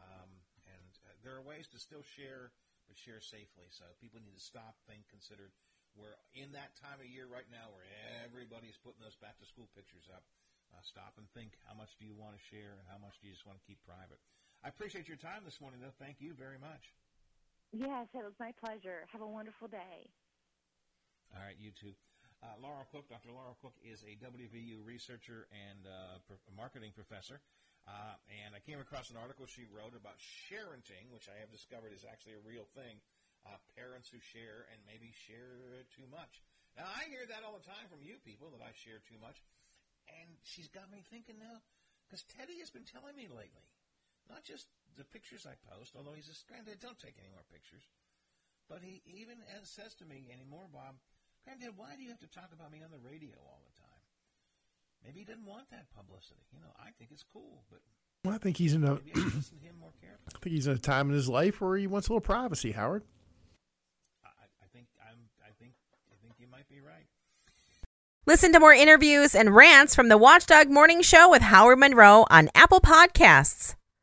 Um, 0.00 0.32
and 0.64 0.92
uh, 1.04 1.12
there 1.20 1.36
are 1.36 1.44
ways 1.44 1.68
to 1.76 1.78
still 1.78 2.00
share, 2.16 2.56
but 2.88 2.96
share 2.96 3.20
safely. 3.20 3.68
So 3.68 3.84
people 4.00 4.16
need 4.24 4.32
to 4.32 4.40
stop, 4.40 4.80
think, 4.88 5.04
consider. 5.12 5.52
We're 5.92 6.16
in 6.32 6.56
that 6.56 6.72
time 6.80 7.04
of 7.04 7.08
year 7.12 7.28
right 7.28 7.48
now 7.52 7.68
where 7.76 7.84
everybody's 8.24 8.80
putting 8.80 9.04
those 9.04 9.18
back 9.20 9.36
to 9.36 9.44
school 9.44 9.68
pictures 9.76 10.08
up. 10.08 10.24
Uh, 10.72 10.80
stop 10.88 11.20
and 11.20 11.28
think. 11.36 11.60
How 11.68 11.76
much 11.76 11.92
do 12.00 12.08
you 12.08 12.16
want 12.16 12.32
to 12.32 12.40
share, 12.48 12.80
and 12.80 12.88
how 12.88 12.96
much 12.96 13.20
do 13.20 13.28
you 13.28 13.36
just 13.36 13.44
want 13.44 13.60
to 13.60 13.64
keep 13.68 13.76
private? 13.84 14.24
I 14.64 14.72
appreciate 14.72 15.04
your 15.04 15.20
time 15.20 15.44
this 15.44 15.60
morning, 15.60 15.84
though. 15.84 15.92
Thank 16.00 16.24
you 16.24 16.32
very 16.32 16.56
much. 16.56 16.96
Yes, 17.72 18.08
it 18.14 18.24
was 18.24 18.36
my 18.40 18.52
pleasure. 18.56 19.04
Have 19.12 19.20
a 19.20 19.28
wonderful 19.28 19.68
day. 19.68 20.08
All 21.36 21.44
right, 21.44 21.56
you 21.60 21.70
too. 21.76 21.92
Uh, 22.40 22.54
Laurel 22.62 22.86
Cook, 22.88 23.10
Dr. 23.10 23.34
Laura 23.34 23.52
Cook 23.60 23.74
is 23.82 24.00
a 24.06 24.16
WVU 24.22 24.80
researcher 24.86 25.50
and 25.52 25.84
uh, 25.84 26.22
marketing 26.54 26.94
professor. 26.94 27.42
Uh, 27.84 28.16
and 28.44 28.52
I 28.56 28.60
came 28.62 28.80
across 28.80 29.10
an 29.12 29.18
article 29.20 29.44
she 29.48 29.68
wrote 29.68 29.96
about 29.96 30.16
sharenting, 30.20 31.08
which 31.12 31.28
I 31.28 31.36
have 31.40 31.52
discovered 31.52 31.92
is 31.92 32.04
actually 32.08 32.36
a 32.38 32.44
real 32.44 32.68
thing. 32.76 33.00
Uh, 33.44 33.56
parents 33.76 34.08
who 34.08 34.20
share 34.20 34.68
and 34.72 34.78
maybe 34.84 35.12
share 35.28 35.84
too 35.92 36.08
much. 36.08 36.40
Now, 36.76 36.88
I 36.88 37.08
hear 37.10 37.24
that 37.26 37.42
all 37.42 37.56
the 37.56 37.64
time 37.64 37.88
from 37.90 38.04
you 38.04 38.20
people 38.22 38.52
that 38.54 38.62
I 38.62 38.70
share 38.76 39.00
too 39.02 39.18
much. 39.20 39.40
And 40.08 40.28
she's 40.40 40.68
got 40.72 40.88
me 40.88 41.04
thinking 41.12 41.36
now, 41.36 41.60
because 42.06 42.24
Teddy 42.32 42.60
has 42.64 42.72
been 42.72 42.88
telling 42.88 43.12
me 43.12 43.28
lately, 43.28 43.68
not 44.28 44.44
just 44.44 44.68
the 44.96 45.04
pictures 45.04 45.46
I 45.48 45.56
post, 45.72 45.96
although 45.96 46.12
he's 46.12 46.28
a 46.28 46.36
granddad, 46.46 46.80
don't 46.80 46.98
take 46.98 47.16
any 47.18 47.28
more 47.32 47.44
pictures. 47.50 47.88
But 48.68 48.84
he 48.84 49.00
even 49.06 49.40
says 49.64 49.94
to 49.96 50.04
me 50.04 50.28
anymore, 50.28 50.68
Bob, 50.72 51.00
Granddad, 51.44 51.76
why 51.76 51.96
do 51.96 52.02
you 52.02 52.10
have 52.10 52.20
to 52.20 52.28
talk 52.28 52.52
about 52.52 52.70
me 52.70 52.82
on 52.84 52.90
the 52.90 53.00
radio 53.00 53.32
all 53.40 53.62
the 53.64 53.80
time? 53.80 54.02
Maybe 55.04 55.20
he 55.20 55.24
didn't 55.24 55.46
want 55.46 55.70
that 55.70 55.86
publicity. 55.96 56.44
You 56.52 56.60
know, 56.60 56.72
I 56.76 56.90
think 56.98 57.10
it's 57.10 57.24
cool, 57.24 57.64
but 57.70 57.80
well, 58.24 58.34
I 58.34 58.38
think 58.38 58.56
he's 58.56 58.74
in 58.74 58.84
a. 58.84 58.94
I 59.16 60.38
think 60.42 60.54
he's 60.54 60.66
in 60.66 60.74
a 60.74 60.78
time 60.78 61.08
in 61.08 61.14
his 61.14 61.28
life 61.28 61.60
where 61.60 61.78
he 61.78 61.86
wants 61.86 62.08
a 62.08 62.12
little 62.12 62.20
privacy, 62.20 62.72
Howard. 62.72 63.04
I, 64.24 64.28
I 64.28 64.66
think 64.72 64.88
I'm. 65.00 65.30
I 65.40 65.50
think. 65.58 65.72
I 66.12 66.16
think 66.20 66.34
you 66.38 66.48
might 66.50 66.68
be 66.68 66.80
right. 66.80 67.06
Listen 68.26 68.52
to 68.52 68.60
more 68.60 68.74
interviews 68.74 69.34
and 69.34 69.54
rants 69.54 69.94
from 69.94 70.08
the 70.08 70.18
Watchdog 70.18 70.68
Morning 70.68 71.00
Show 71.00 71.30
with 71.30 71.40
Howard 71.42 71.78
Monroe 71.78 72.26
on 72.28 72.50
Apple 72.54 72.80
Podcasts. 72.80 73.76